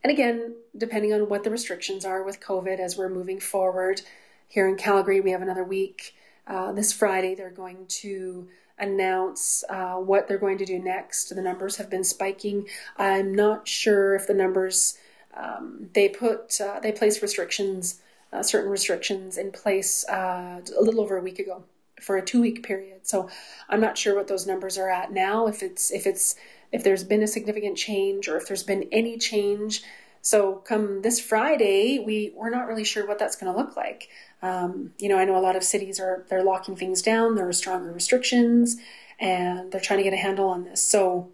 And 0.05 0.11
again, 0.11 0.55
depending 0.77 1.13
on 1.13 1.29
what 1.29 1.45
the 1.45 1.51
restrictions 1.51 2.05
are 2.05 2.23
with 2.23 2.41
COVID 2.41 2.79
as 2.79 2.97
we're 2.97 3.09
moving 3.09 3.39
forward, 3.39 4.03
here 4.49 4.69
in 4.69 4.77
Calgary, 4.77 5.21
we 5.21 5.31
have 5.31 5.43
another 5.43 5.65
week. 5.65 6.15
Uh, 6.47 6.73
this 6.73 6.93
Friday, 6.93 7.35
they're 7.35 7.51
going 7.51 7.87
to 7.87 8.49
announce 8.79 9.65
uh, 9.69 9.95
what 9.95 10.29
they're 10.29 10.39
going 10.39 10.59
to 10.59 10.65
do 10.65 10.79
next. 10.79 11.35
The 11.35 11.41
numbers 11.41 11.77
have 11.77 11.89
been 11.89 12.05
spiking. 12.05 12.69
I'm 12.97 13.35
not 13.35 13.69
sure 13.69 14.15
if 14.15 14.27
the 14.27 14.35
numbers 14.35 14.99
um, 15.35 15.89
they 15.95 16.09
put 16.09 16.61
uh, 16.61 16.81
they 16.81 16.93
place 16.93 17.23
restrictions, 17.23 18.01
uh, 18.33 18.43
certain 18.43 18.71
restrictions 18.71 19.39
in 19.39 19.51
place 19.53 20.05
uh, 20.09 20.61
a 20.77 20.83
little 20.83 21.01
over 21.01 21.17
a 21.17 21.23
week 21.23 21.39
ago 21.39 21.65
for 22.01 22.17
a 22.17 22.25
two 22.25 22.41
week 22.41 22.63
period. 22.63 23.07
So 23.07 23.31
I'm 23.69 23.81
not 23.81 23.97
sure 23.97 24.15
what 24.15 24.29
those 24.29 24.47
numbers 24.47 24.77
are 24.77 24.91
at 24.91 25.13
now. 25.13 25.47
If 25.47 25.63
it's 25.63 25.91
if 25.91 26.07
it's 26.07 26.37
if 26.73 26.83
there's 26.83 27.05
been 27.05 27.23
a 27.23 27.27
significant 27.27 27.77
change 27.77 28.27
or 28.29 28.37
if 28.37 28.49
there's 28.49 28.63
been 28.63 28.89
any 28.91 29.19
change. 29.19 29.83
So 30.23 30.55
come 30.55 31.03
this 31.03 31.21
Friday, 31.21 31.99
we 31.99 32.33
we're 32.35 32.51
not 32.51 32.67
really 32.67 32.85
sure 32.85 33.07
what 33.07 33.19
that's 33.19 33.37
going 33.37 33.53
to 33.53 33.59
look 33.59 33.77
like. 33.77 34.09
Um, 34.41 34.93
you 34.99 35.09
know, 35.09 35.19
I 35.19 35.25
know 35.25 35.37
a 35.37 35.41
lot 35.41 35.57
of 35.57 35.63
cities 35.63 36.01
are 36.01 36.25
they're 36.29 36.45
locking 36.45 36.77
things 36.77 37.03
down. 37.03 37.35
There 37.35 37.49
are 37.49 37.53
stronger 37.53 37.93
restrictions, 37.93 38.77
and 39.21 39.71
they're 39.71 39.81
trying 39.81 39.99
to 39.99 40.05
get 40.05 40.13
a 40.13 40.17
handle 40.17 40.49
on 40.49 40.65
this. 40.65 40.81
So, 40.81 41.31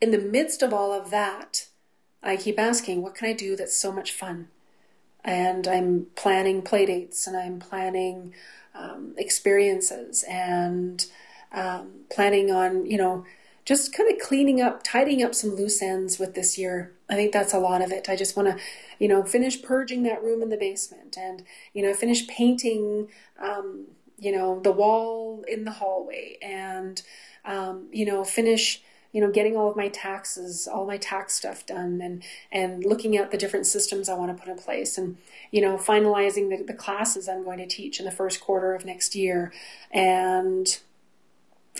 in 0.00 0.10
the 0.10 0.18
midst 0.18 0.62
of 0.62 0.72
all 0.72 0.92
of 0.92 1.10
that, 1.10 1.68
I 2.22 2.36
keep 2.36 2.58
asking, 2.58 3.02
what 3.02 3.14
can 3.14 3.28
I 3.28 3.32
do 3.32 3.56
that's 3.56 3.76
so 3.76 3.92
much 3.92 4.12
fun? 4.12 4.48
And 5.24 5.66
I'm 5.66 6.06
planning 6.16 6.62
play 6.62 6.84
dates, 6.84 7.26
and 7.26 7.36
I'm 7.36 7.60
planning 7.60 8.34
um, 8.74 9.14
experiences, 9.16 10.24
and 10.24 11.06
um, 11.52 11.90
planning 12.10 12.50
on 12.50 12.86
you 12.86 12.98
know 12.98 13.24
just 13.66 13.92
kind 13.92 14.10
of 14.10 14.18
cleaning 14.20 14.60
up, 14.60 14.82
tidying 14.84 15.24
up 15.24 15.34
some 15.34 15.56
loose 15.56 15.82
ends 15.82 16.20
with 16.20 16.34
this 16.34 16.56
year. 16.56 16.92
I 17.10 17.16
think 17.16 17.32
that's 17.32 17.52
a 17.52 17.58
lot 17.58 17.82
of 17.82 17.90
it. 17.90 18.08
I 18.08 18.14
just 18.14 18.36
want 18.36 18.48
to, 18.48 18.64
you 19.00 19.08
know, 19.08 19.24
finish 19.24 19.60
purging 19.60 20.04
that 20.04 20.22
room 20.22 20.40
in 20.40 20.50
the 20.50 20.56
basement 20.56 21.16
and, 21.18 21.42
you 21.74 21.82
know, 21.82 21.92
finish 21.92 22.26
painting, 22.28 23.08
um, 23.42 23.86
you 24.18 24.30
know, 24.30 24.60
the 24.60 24.70
wall 24.70 25.44
in 25.48 25.64
the 25.64 25.72
hallway 25.72 26.38
and, 26.40 27.02
um, 27.44 27.88
you 27.92 28.06
know, 28.06 28.22
finish, 28.22 28.82
you 29.10 29.20
know, 29.20 29.32
getting 29.32 29.56
all 29.56 29.68
of 29.68 29.76
my 29.76 29.88
taxes, 29.88 30.68
all 30.68 30.86
my 30.86 30.96
tax 30.96 31.34
stuff 31.34 31.66
done 31.66 32.00
and, 32.00 32.22
and 32.52 32.84
looking 32.84 33.16
at 33.16 33.32
the 33.32 33.36
different 33.36 33.66
systems 33.66 34.08
I 34.08 34.14
want 34.14 34.36
to 34.36 34.40
put 34.40 34.50
in 34.50 34.58
place 34.58 34.96
and, 34.96 35.16
you 35.50 35.60
know, 35.60 35.76
finalizing 35.76 36.56
the, 36.56 36.62
the 36.62 36.72
classes 36.72 37.28
I'm 37.28 37.42
going 37.42 37.58
to 37.58 37.66
teach 37.66 37.98
in 37.98 38.04
the 38.04 38.12
first 38.12 38.40
quarter 38.40 38.74
of 38.74 38.84
next 38.84 39.16
year 39.16 39.52
and 39.90 40.78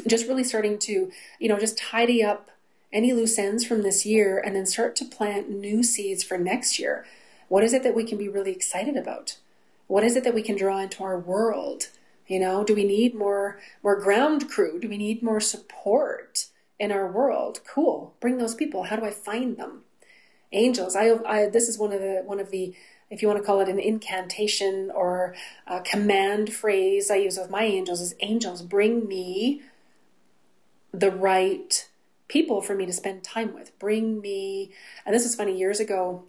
just 0.07 0.27
really 0.27 0.45
starting 0.45 0.79
to, 0.81 1.11
you 1.39 1.49
know, 1.49 1.59
just 1.59 1.79
tidy 1.79 2.23
up 2.23 2.51
any 2.93 3.13
loose 3.13 3.39
ends 3.39 3.65
from 3.65 3.83
this 3.83 4.07
year 4.07 4.39
and 4.39 4.55
then 4.55 4.67
start 4.67 4.97
to 4.97 5.05
plant 5.05 5.51
new 5.51 5.83
seeds 5.83 6.23
for 6.23 6.39
next 6.39 6.79
year. 6.79 7.05
What 7.49 7.65
is 7.65 7.73
it 7.73 7.83
that 7.83 7.95
we 7.95 8.05
can 8.05 8.19
be 8.19 8.29
really 8.29 8.53
excited 8.53 8.97
about? 8.97 9.39
What 9.87 10.05
is 10.05 10.17
it 10.17 10.25
that 10.25 10.35
we 10.35 10.43
can 10.43 10.57
draw 10.57 10.79
into 10.79 11.05
our 11.05 11.19
world? 11.19 11.89
You 12.27 12.41
know, 12.41 12.65
do 12.65 12.75
we 12.75 12.85
need 12.85 13.15
more 13.15 13.61
more 13.83 14.01
ground 14.01 14.49
crew? 14.49 14.81
Do 14.81 14.89
we 14.89 14.97
need 14.97 15.23
more 15.23 15.41
support 15.41 16.47
in 16.79 16.91
our 16.91 17.07
world? 17.07 17.61
Cool. 17.67 18.15
Bring 18.21 18.39
those 18.39 18.55
people. 18.55 18.85
How 18.85 18.97
do 18.97 19.05
I 19.05 19.11
find 19.11 19.57
them? 19.57 19.83
Angels. 20.53 20.97
I, 20.97 21.13
I 21.25 21.49
this 21.49 21.69
is 21.69 21.79
one 21.79 21.93
of 21.93 22.01
the 22.01 22.23
one 22.25 22.41
of 22.41 22.51
the 22.51 22.75
if 23.11 23.23
you 23.23 23.29
want 23.29 23.41
to 23.41 23.47
call 23.47 23.61
it 23.61 23.69
an 23.69 23.79
incantation 23.79 24.91
or 24.93 25.35
a 25.67 25.81
command 25.81 26.53
phrase 26.53 27.11
I 27.11 27.17
use 27.17 27.39
with 27.39 27.51
my 27.51 27.63
angels 27.63 28.01
is 28.01 28.15
angels 28.21 28.63
bring 28.63 29.07
me 29.07 29.63
the 30.99 31.11
right 31.11 31.89
people 32.29 32.61
for 32.61 32.75
me 32.75 32.87
to 32.87 32.93
spend 32.93 33.23
time 33.23 33.55
with. 33.55 33.79
Bring 33.79 34.21
me, 34.21 34.73
and 35.05 35.15
this 35.15 35.25
is 35.25 35.35
funny, 35.35 35.57
years 35.57 35.81
ago, 35.81 36.25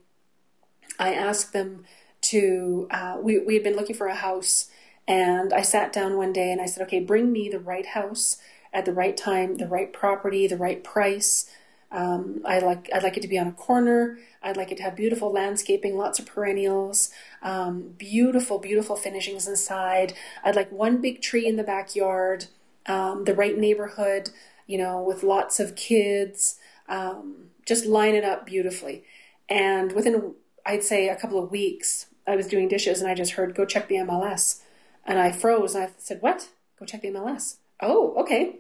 I 0.99 1.13
asked 1.13 1.53
them 1.53 1.85
to, 2.21 2.87
uh, 2.91 3.17
we, 3.21 3.39
we 3.39 3.53
had 3.55 3.63
been 3.63 3.75
looking 3.75 3.95
for 3.95 4.07
a 4.07 4.15
house 4.15 4.69
and 5.07 5.53
I 5.53 5.61
sat 5.61 5.93
down 5.93 6.17
one 6.17 6.33
day 6.33 6.51
and 6.51 6.61
I 6.61 6.65
said, 6.65 6.83
okay, 6.83 6.99
bring 6.99 7.31
me 7.31 7.49
the 7.49 7.59
right 7.59 7.85
house 7.85 8.37
at 8.73 8.85
the 8.85 8.93
right 8.93 9.15
time, 9.15 9.55
the 9.55 9.67
right 9.67 9.93
property, 9.93 10.47
the 10.47 10.57
right 10.57 10.83
price. 10.83 11.49
Um, 11.89 12.41
I 12.43 12.59
like 12.59 12.89
I'd 12.93 13.03
like 13.03 13.15
it 13.15 13.21
to 13.21 13.29
be 13.29 13.39
on 13.39 13.47
a 13.47 13.53
corner. 13.53 14.19
I'd 14.43 14.57
like 14.57 14.71
it 14.71 14.77
to 14.77 14.83
have 14.83 14.95
beautiful 14.95 15.31
landscaping, 15.31 15.97
lots 15.97 16.19
of 16.19 16.25
perennials, 16.25 17.11
um, 17.41 17.93
beautiful, 17.97 18.59
beautiful 18.59 18.97
finishings 18.97 19.47
inside. 19.47 20.13
I'd 20.43 20.57
like 20.57 20.69
one 20.69 21.01
big 21.01 21.21
tree 21.21 21.47
in 21.47 21.55
the 21.55 21.63
backyard, 21.63 22.47
um, 22.85 23.23
the 23.23 23.33
right 23.33 23.57
neighborhood, 23.57 24.31
you 24.67 24.77
know, 24.77 25.01
with 25.01 25.23
lots 25.23 25.59
of 25.59 25.75
kids. 25.75 26.59
Um, 26.87 27.49
just 27.65 27.85
line 27.85 28.15
it 28.15 28.23
up 28.23 28.45
beautifully. 28.45 29.03
And 29.49 29.91
within, 29.93 30.35
I'd 30.65 30.83
say, 30.83 31.09
a 31.09 31.15
couple 31.15 31.41
of 31.41 31.51
weeks, 31.51 32.07
I 32.27 32.35
was 32.35 32.47
doing 32.47 32.67
dishes 32.67 33.01
and 33.01 33.09
I 33.09 33.15
just 33.15 33.33
heard, 33.33 33.55
"Go 33.55 33.65
check 33.65 33.87
the 33.87 33.95
MLS." 33.95 34.61
And 35.07 35.17
I 35.17 35.31
froze 35.31 35.73
and 35.73 35.85
I 35.85 35.89
said, 35.97 36.21
What? 36.21 36.49
Go 36.77 36.85
check 36.85 37.01
the 37.01 37.07
MLS. 37.07 37.55
Oh, 37.81 38.13
okay. 38.17 38.57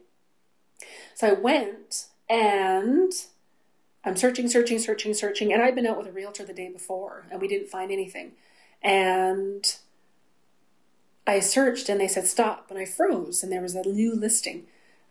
So 1.13 1.27
I 1.27 1.33
went 1.33 2.07
and 2.29 3.11
I'm 4.05 4.15
searching, 4.15 4.47
searching, 4.47 4.79
searching, 4.79 5.13
searching. 5.13 5.51
And 5.51 5.61
I'd 5.61 5.75
been 5.75 5.85
out 5.85 5.97
with 5.97 6.07
a 6.07 6.11
realtor 6.11 6.45
the 6.45 6.53
day 6.53 6.69
before 6.69 7.25
and 7.29 7.41
we 7.41 7.49
didn't 7.49 7.67
find 7.67 7.91
anything. 7.91 8.31
And 8.81 9.75
I 11.27 11.41
searched 11.41 11.89
and 11.89 11.99
they 11.99 12.07
said 12.07 12.25
stop. 12.27 12.67
And 12.69 12.79
I 12.79 12.85
froze 12.85 13.43
and 13.43 13.51
there 13.51 13.61
was 13.61 13.75
a 13.75 13.83
new 13.83 14.15
listing. 14.15 14.67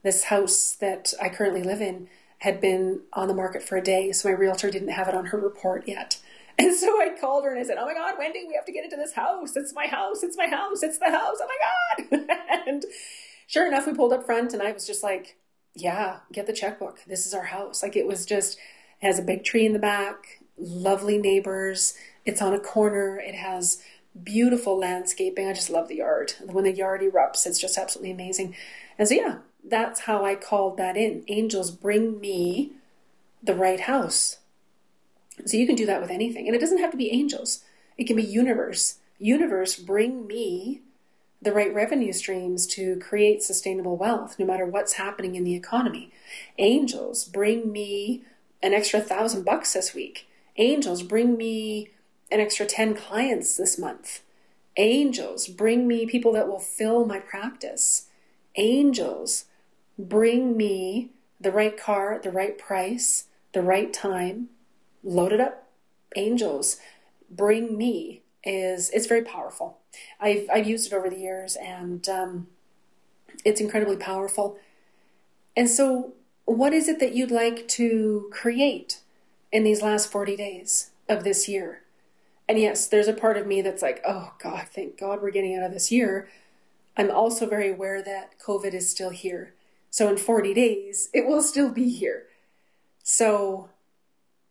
This 0.06 0.22
house 0.24 0.76
that 0.78 1.14
I 1.20 1.28
currently 1.28 1.64
live 1.64 1.80
in 1.80 2.08
had 2.38 2.60
been 2.60 3.00
on 3.12 3.26
the 3.26 3.34
market 3.34 3.60
for 3.60 3.76
a 3.76 3.82
day. 3.82 4.12
So 4.12 4.28
my 4.28 4.36
realtor 4.36 4.70
didn't 4.70 4.90
have 4.90 5.08
it 5.08 5.16
on 5.16 5.26
her 5.26 5.40
report 5.40 5.88
yet. 5.88 6.20
And 6.58 6.74
so 6.74 6.86
I 6.98 7.10
called 7.20 7.44
her 7.44 7.50
and 7.50 7.58
I 7.58 7.64
said, 7.64 7.76
Oh 7.76 7.84
my 7.84 7.92
God, 7.92 8.14
Wendy, 8.16 8.44
we 8.48 8.54
have 8.54 8.64
to 8.66 8.72
get 8.72 8.84
into 8.84 8.96
this 8.96 9.12
house. 9.12 9.56
It's 9.56 9.74
my 9.74 9.88
house. 9.88 10.22
It's 10.22 10.38
my 10.38 10.46
house. 10.46 10.82
It's 10.82 10.98
the 10.98 11.10
house. 11.10 11.36
Oh 11.42 11.48
my 11.48 12.16
God. 12.18 12.38
and 12.68 12.84
sure 13.48 13.66
enough, 13.66 13.86
we 13.86 13.92
pulled 13.92 14.12
up 14.12 14.24
front 14.24 14.54
and 14.54 14.62
I 14.62 14.72
was 14.72 14.86
just 14.86 15.02
like, 15.02 15.36
Yeah, 15.74 16.20
get 16.32 16.46
the 16.46 16.54
checkbook. 16.54 17.00
This 17.04 17.26
is 17.26 17.34
our 17.34 17.44
house. 17.44 17.82
Like 17.82 17.96
it 17.96 18.06
was 18.06 18.24
just, 18.24 18.56
it 19.02 19.06
has 19.06 19.18
a 19.18 19.22
big 19.22 19.44
tree 19.44 19.66
in 19.66 19.74
the 19.74 19.78
back, 19.80 20.40
lovely 20.56 21.18
neighbors. 21.18 21.94
It's 22.24 22.40
on 22.40 22.54
a 22.54 22.60
corner. 22.60 23.18
It 23.18 23.34
has 23.34 23.82
beautiful 24.22 24.78
landscaping. 24.78 25.46
I 25.46 25.52
just 25.52 25.68
love 25.68 25.88
the 25.88 25.96
yard. 25.96 26.32
When 26.42 26.64
the 26.64 26.72
yard 26.72 27.02
erupts, 27.02 27.46
it's 27.46 27.60
just 27.60 27.76
absolutely 27.76 28.12
amazing. 28.12 28.54
And 28.98 29.06
so, 29.08 29.14
yeah, 29.14 29.38
that's 29.68 30.00
how 30.00 30.24
I 30.24 30.35
called 30.35 30.76
that 30.76 30.96
in. 30.96 31.24
Angels 31.29 31.70
bring 31.70 32.20
me 32.20 32.72
the 33.42 33.55
right 33.55 33.81
house. 33.81 34.38
So 35.44 35.57
you 35.57 35.66
can 35.66 35.76
do 35.76 35.87
that 35.87 36.00
with 36.00 36.11
anything. 36.11 36.46
And 36.46 36.57
it 36.57 36.61
doesn't 36.61 36.79
have 36.79 36.90
to 36.92 36.96
be 36.96 37.12
angels, 37.12 37.64
it 37.96 38.07
can 38.07 38.16
be 38.16 38.22
universe. 38.22 38.98
Universe, 39.18 39.76
bring 39.76 40.26
me 40.26 40.83
the 41.40 41.52
right 41.52 41.74
revenue 41.74 42.12
streams 42.12 42.66
to 42.66 42.96
create 42.96 43.42
sustainable 43.42 43.96
wealth, 43.96 44.38
no 44.38 44.44
matter 44.44 44.66
what's 44.66 44.94
happening 44.94 45.35
in 45.35 45.44
the 45.44 45.55
economy. 45.55 46.12
Angels, 46.59 47.24
bring 47.24 47.72
me 47.72 48.24
an 48.62 48.74
extra 48.74 49.00
thousand 49.00 49.44
bucks 49.44 49.72
this 49.72 49.94
week. 49.94 50.29
Angels, 50.57 51.02
bring 51.02 51.37
me 51.37 51.90
an 52.31 52.40
extra 52.40 52.66
10 52.66 52.94
clients 52.94 53.57
this 53.57 53.79
month. 53.79 54.22
Angels, 54.76 55.48
bring 55.48 55.87
me 55.87 56.07
people 56.07 56.33
that 56.33 56.48
will 56.48 56.59
fill 56.59 57.07
my 57.07 57.20
practice. 57.20 58.09
Angels, 58.57 59.44
bring 59.98 60.56
me 60.56 61.11
the 61.40 61.52
right 61.52 61.76
car 61.76 62.20
the 62.22 62.30
right 62.30 62.56
price, 62.59 63.26
the 63.52 63.62
right 63.62 63.92
time, 63.92 64.48
loaded 65.02 65.40
up 65.40 65.66
angels 66.16 66.78
bring 67.30 67.76
me 67.76 68.22
is 68.44 68.90
it's 68.90 69.06
very 69.06 69.22
powerful. 69.22 69.78
I've 70.20 70.48
I've 70.52 70.68
used 70.68 70.92
it 70.92 70.96
over 70.96 71.11
the 71.11 71.18
years 71.18 71.56
and 71.56 72.09
um, 72.09 72.46
it's 73.44 73.61
incredibly 73.61 73.96
powerful. 73.96 74.59
And 75.56 75.68
so, 75.68 76.12
what 76.44 76.72
is 76.72 76.88
it 76.88 77.00
that 77.00 77.14
you'd 77.14 77.30
like 77.30 77.66
to 77.68 78.28
create 78.32 79.00
in 79.50 79.64
these 79.64 79.82
last 79.82 80.11
forty 80.11 80.37
days 80.37 80.90
of 81.09 81.24
this 81.24 81.48
year? 81.48 81.82
And 82.48 82.59
yes, 82.59 82.87
there's 82.87 83.09
a 83.09 83.12
part 83.12 83.37
of 83.37 83.46
me 83.46 83.61
that's 83.61 83.82
like, 83.82 84.00
oh 84.06 84.35
God, 84.40 84.66
thank 84.68 84.98
God 84.98 85.20
we're 85.20 85.32
getting 85.32 85.56
out 85.56 85.64
of 85.64 85.72
this 85.72 85.90
year. 85.90 86.28
I'm 86.96 87.11
also 87.11 87.46
very 87.46 87.70
aware 87.70 88.00
that 88.02 88.38
COVID 88.38 88.72
is 88.72 88.88
still 88.88 89.11
here. 89.11 89.52
So 89.96 90.11
in 90.11 90.18
40 90.18 90.52
days, 90.52 91.09
it 91.14 91.26
will 91.26 91.40
still 91.40 91.70
be 91.70 91.88
here. 91.88 92.26
So 93.02 93.70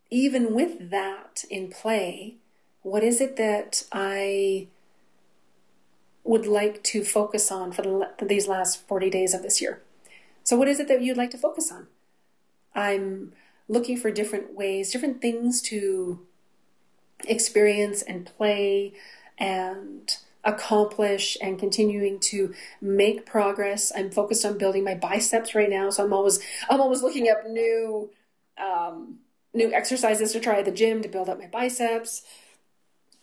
even 0.10 0.56
with 0.56 0.90
that 0.90 1.46
in 1.52 1.70
play, 1.70 2.38
what 2.82 3.04
is 3.04 3.22
it 3.22 3.36
that 3.36 3.84
I 3.92 4.70
would 6.24 6.48
like 6.48 6.82
to 6.86 7.04
focus 7.04 7.52
on 7.52 7.72
for, 7.72 7.84
the, 7.84 8.10
for 8.18 8.26
these 8.26 8.48
last 8.48 8.88
40 8.88 9.12
days 9.12 9.36
of 9.36 9.44
this 9.44 9.62
year? 9.62 9.84
So, 10.44 10.58
what 10.58 10.68
is 10.68 10.80
it 10.80 10.88
that 10.88 11.04
you'd 11.04 11.16
like 11.16 11.30
to 11.30 11.38
focus 11.38 11.72
on? 11.72 11.86
I'm 12.74 13.34
looking 13.68 13.98
for 13.98 14.10
different 14.10 14.56
ways, 14.56 14.92
different 14.92 15.22
things 15.22 15.62
to 15.70 16.26
experience 17.28 18.02
and 18.02 18.26
play 18.26 18.94
and 19.38 20.18
accomplish 20.46 21.38
and 21.42 21.60
continuing 21.60 22.20
to 22.20 22.54
make 22.80 23.26
progress. 23.26 23.92
I'm 23.96 24.12
focused 24.12 24.46
on 24.46 24.58
building 24.58 24.84
my 24.84 24.96
biceps 24.96 25.56
right 25.56 25.70
now, 25.70 25.90
so 25.90 26.06
I'm 26.06 26.14
always 26.14 26.40
I'm 26.70 26.80
always 26.80 27.02
looking 27.02 27.30
up 27.30 27.48
new 27.50 28.12
um, 28.58 29.20
new 29.54 29.74
exercises 29.74 30.32
to 30.34 30.40
try 30.40 30.60
at 30.60 30.66
the 30.66 30.72
gym 30.72 31.02
to 31.02 31.10
build 31.10 31.30
up 31.30 31.40
my 31.40 31.48
biceps. 31.48 32.22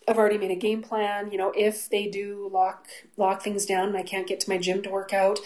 I've 0.08 0.18
already 0.18 0.38
made 0.38 0.50
a 0.50 0.56
game 0.56 0.82
plan. 0.82 1.30
You 1.30 1.38
know, 1.38 1.52
if 1.56 1.88
they 1.88 2.08
do 2.08 2.50
lock 2.52 2.86
lock 3.16 3.42
things 3.42 3.64
down 3.64 3.88
and 3.88 3.96
I 3.96 4.02
can't 4.02 4.26
get 4.26 4.40
to 4.40 4.50
my 4.50 4.58
gym 4.58 4.82
to 4.82 4.90
work 4.90 5.12
out, 5.12 5.38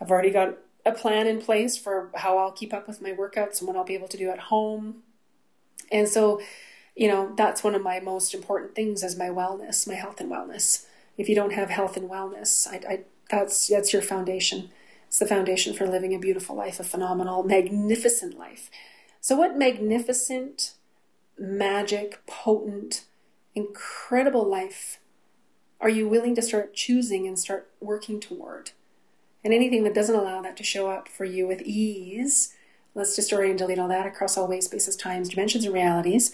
I've 0.00 0.10
already 0.10 0.30
got 0.30 0.58
a 0.84 0.92
plan 0.92 1.26
in 1.26 1.40
place 1.40 1.78
for 1.78 2.10
how 2.14 2.36
I'll 2.38 2.52
keep 2.52 2.74
up 2.74 2.86
with 2.88 3.00
my 3.00 3.12
workouts 3.12 3.60
and 3.60 3.68
what 3.68 3.76
I'll 3.76 3.84
be 3.84 3.94
able 3.94 4.08
to 4.08 4.16
do 4.16 4.30
at 4.30 4.38
home. 4.38 5.02
And 5.90 6.08
so, 6.08 6.40
you 6.96 7.08
know, 7.08 7.32
that's 7.36 7.64
one 7.64 7.74
of 7.74 7.82
my 7.82 8.00
most 8.00 8.34
important 8.34 8.74
things 8.74 9.02
is 9.02 9.16
my 9.16 9.28
wellness, 9.28 9.86
my 9.86 9.94
health 9.94 10.20
and 10.20 10.30
wellness. 10.30 10.86
If 11.16 11.28
you 11.28 11.34
don't 11.34 11.52
have 11.52 11.70
health 11.70 11.96
and 11.96 12.10
wellness, 12.10 12.66
I, 12.66 12.92
I 12.92 13.00
that's 13.30 13.68
that's 13.68 13.92
your 13.92 14.02
foundation. 14.02 14.70
It's 15.08 15.18
the 15.18 15.26
foundation 15.26 15.74
for 15.74 15.86
living 15.86 16.14
a 16.14 16.18
beautiful 16.18 16.56
life, 16.56 16.80
a 16.80 16.84
phenomenal, 16.84 17.42
magnificent 17.42 18.38
life. 18.38 18.70
So, 19.20 19.36
what 19.36 19.56
magnificent, 19.56 20.74
magic, 21.38 22.20
potent, 22.26 23.04
incredible 23.54 24.48
life 24.48 24.98
are 25.80 25.88
you 25.88 26.08
willing 26.08 26.34
to 26.34 26.42
start 26.42 26.74
choosing 26.74 27.26
and 27.26 27.38
start 27.38 27.70
working 27.80 28.20
toward? 28.20 28.72
And 29.44 29.52
anything 29.52 29.84
that 29.84 29.94
doesn't 29.94 30.14
allow 30.14 30.40
that 30.42 30.56
to 30.56 30.64
show 30.64 30.90
up 30.90 31.08
for 31.08 31.24
you 31.24 31.46
with 31.46 31.60
ease, 31.62 32.54
let's 32.94 33.14
destroy 33.14 33.50
and 33.50 33.58
delete 33.58 33.78
all 33.78 33.88
that 33.88 34.06
across 34.06 34.38
all 34.38 34.48
ways, 34.48 34.64
spaces, 34.64 34.96
times, 34.96 35.28
dimensions, 35.28 35.64
and 35.64 35.74
realities. 35.74 36.32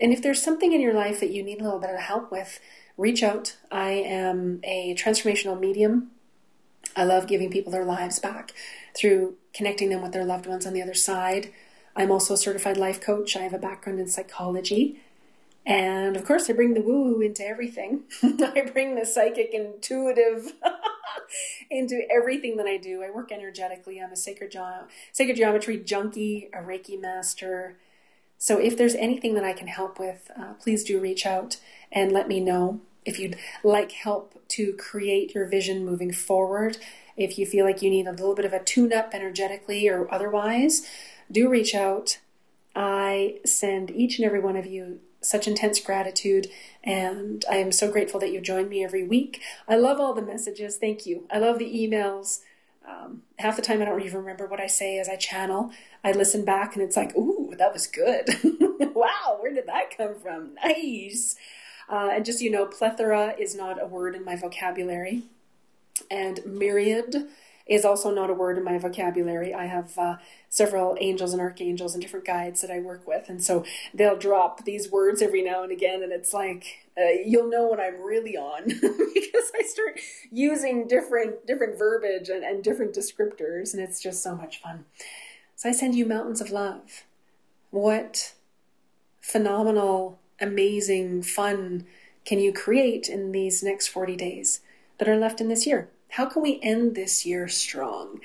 And 0.00 0.12
if 0.12 0.22
there's 0.22 0.42
something 0.42 0.72
in 0.72 0.80
your 0.80 0.94
life 0.94 1.20
that 1.20 1.30
you 1.30 1.42
need 1.42 1.60
a 1.60 1.64
little 1.64 1.78
bit 1.78 1.90
of 1.90 2.00
help 2.00 2.32
with, 2.32 2.58
reach 2.96 3.22
out. 3.22 3.56
I 3.70 3.90
am 3.90 4.60
a 4.64 4.94
transformational 4.94 5.58
medium. 5.58 6.10
I 6.96 7.04
love 7.04 7.26
giving 7.26 7.50
people 7.50 7.72
their 7.72 7.84
lives 7.84 8.18
back 8.18 8.52
through 8.94 9.34
connecting 9.52 9.90
them 9.90 10.02
with 10.02 10.12
their 10.12 10.24
loved 10.24 10.46
ones 10.46 10.66
on 10.66 10.72
the 10.72 10.82
other 10.82 10.94
side 10.94 11.52
I'm 11.96 12.10
also 12.10 12.34
a 12.34 12.36
certified 12.36 12.76
life 12.76 13.00
coach. 13.00 13.36
I 13.36 13.40
have 13.40 13.54
a 13.54 13.58
background 13.58 13.98
in 13.98 14.06
psychology. 14.06 15.00
And 15.64 16.14
of 16.14 16.24
course, 16.24 16.48
I 16.48 16.52
bring 16.52 16.74
the 16.74 16.82
woo 16.82 17.02
woo 17.02 17.20
into 17.22 17.44
everything. 17.44 18.04
I 18.22 18.70
bring 18.72 18.94
the 18.94 19.06
psychic, 19.06 19.52
intuitive 19.52 20.52
into 21.70 22.02
everything 22.14 22.56
that 22.58 22.66
I 22.66 22.76
do. 22.76 23.02
I 23.02 23.10
work 23.10 23.32
energetically. 23.32 24.00
I'm 24.00 24.12
a 24.12 24.16
sacred, 24.16 24.52
ge- 24.52 24.90
sacred 25.10 25.36
geometry 25.36 25.78
junkie, 25.78 26.50
a 26.52 26.58
Reiki 26.58 27.00
master. 27.00 27.78
So 28.38 28.58
if 28.60 28.76
there's 28.76 28.94
anything 28.94 29.34
that 29.34 29.44
I 29.44 29.54
can 29.54 29.66
help 29.66 29.98
with, 29.98 30.30
uh, 30.38 30.52
please 30.54 30.84
do 30.84 31.00
reach 31.00 31.24
out 31.24 31.56
and 31.92 32.12
let 32.12 32.28
me 32.28 32.40
know. 32.40 32.80
If 33.04 33.18
you'd 33.18 33.36
like 33.62 33.92
help 33.92 34.40
to 34.48 34.72
create 34.74 35.34
your 35.34 35.46
vision 35.46 35.84
moving 35.84 36.12
forward, 36.12 36.78
if 37.16 37.38
you 37.38 37.46
feel 37.46 37.64
like 37.64 37.82
you 37.82 37.90
need 37.90 38.06
a 38.06 38.12
little 38.12 38.34
bit 38.34 38.44
of 38.44 38.52
a 38.52 38.62
tune 38.62 38.92
up 38.92 39.14
energetically 39.14 39.88
or 39.88 40.12
otherwise, 40.12 40.86
do 41.30 41.48
reach 41.48 41.74
out. 41.74 42.18
I 42.74 43.36
send 43.44 43.90
each 43.90 44.18
and 44.18 44.26
every 44.26 44.40
one 44.40 44.56
of 44.56 44.66
you 44.66 45.00
such 45.22 45.48
intense 45.48 45.80
gratitude, 45.80 46.48
and 46.84 47.44
I 47.50 47.56
am 47.56 47.72
so 47.72 47.90
grateful 47.90 48.20
that 48.20 48.32
you 48.32 48.40
join 48.40 48.68
me 48.68 48.84
every 48.84 49.04
week. 49.04 49.40
I 49.66 49.76
love 49.76 49.98
all 49.98 50.14
the 50.14 50.22
messages. 50.22 50.76
Thank 50.76 51.06
you. 51.06 51.26
I 51.30 51.38
love 51.38 51.58
the 51.58 51.64
emails. 51.66 52.40
Um, 52.86 53.22
half 53.38 53.56
the 53.56 53.62
time, 53.62 53.82
I 53.82 53.86
don't 53.86 54.02
even 54.02 54.20
remember 54.20 54.46
what 54.46 54.60
I 54.60 54.68
say 54.68 54.98
as 54.98 55.08
I 55.08 55.16
channel. 55.16 55.72
I 56.04 56.12
listen 56.12 56.44
back, 56.44 56.76
and 56.76 56.84
it's 56.84 56.96
like, 56.96 57.16
ooh, 57.16 57.54
that 57.58 57.72
was 57.72 57.86
good. 57.86 58.28
wow, 58.94 59.38
where 59.40 59.52
did 59.52 59.66
that 59.66 59.96
come 59.96 60.14
from? 60.14 60.54
Nice. 60.54 61.34
Uh, 61.88 62.10
and 62.12 62.24
just 62.24 62.40
you 62.40 62.50
know, 62.50 62.66
plethora 62.66 63.34
is 63.38 63.54
not 63.54 63.82
a 63.82 63.86
word 63.86 64.14
in 64.14 64.24
my 64.24 64.36
vocabulary, 64.36 65.24
and 66.10 66.40
myriad 66.44 67.28
is 67.66 67.84
also 67.84 68.14
not 68.14 68.30
a 68.30 68.34
word 68.34 68.56
in 68.56 68.64
my 68.64 68.78
vocabulary. 68.78 69.52
I 69.52 69.66
have 69.66 69.98
uh, 69.98 70.16
several 70.48 70.96
angels 71.00 71.32
and 71.32 71.42
archangels 71.42 71.94
and 71.94 72.02
different 72.02 72.24
guides 72.24 72.60
that 72.60 72.70
I 72.70 72.78
work 72.78 73.06
with, 73.06 73.28
and 73.28 73.42
so 73.42 73.64
they'll 73.92 74.16
drop 74.16 74.64
these 74.64 74.90
words 74.90 75.20
every 75.20 75.42
now 75.42 75.62
and 75.62 75.72
again, 75.72 76.02
and 76.02 76.12
it's 76.12 76.32
like 76.32 76.86
uh, 76.96 77.10
you'll 77.24 77.50
know 77.50 77.68
when 77.68 77.80
I'm 77.80 78.00
really 78.00 78.36
on 78.36 78.64
because 78.68 79.52
I 79.54 79.62
start 79.66 80.00
using 80.30 80.86
different 80.86 81.46
different 81.46 81.76
verbiage 81.78 82.28
and, 82.28 82.44
and 82.44 82.62
different 82.62 82.94
descriptors, 82.94 83.74
and 83.74 83.82
it's 83.82 84.00
just 84.00 84.22
so 84.22 84.36
much 84.36 84.60
fun. 84.60 84.84
So 85.56 85.68
I 85.68 85.72
send 85.72 85.94
you 85.94 86.06
mountains 86.06 86.40
of 86.40 86.50
love. 86.50 87.04
What 87.70 88.34
phenomenal, 89.20 90.20
amazing 90.40 91.22
fun 91.22 91.86
can 92.24 92.40
you 92.40 92.52
create 92.52 93.08
in 93.08 93.30
these 93.30 93.62
next 93.62 93.86
40 93.86 94.16
days 94.16 94.60
that 94.98 95.08
are 95.08 95.16
left 95.16 95.40
in 95.40 95.48
this 95.48 95.66
year? 95.66 95.88
How 96.10 96.26
can 96.26 96.42
we 96.42 96.60
end 96.62 96.94
this 96.94 97.24
year 97.24 97.46
strong? 97.46 98.20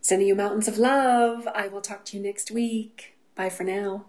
Sending 0.00 0.28
you 0.28 0.34
mountains 0.34 0.68
of 0.68 0.78
love. 0.78 1.46
I 1.54 1.68
will 1.68 1.82
talk 1.82 2.06
to 2.06 2.16
you 2.16 2.22
next 2.22 2.50
week. 2.50 3.14
Bye 3.34 3.50
for 3.50 3.64
now. 3.64 4.06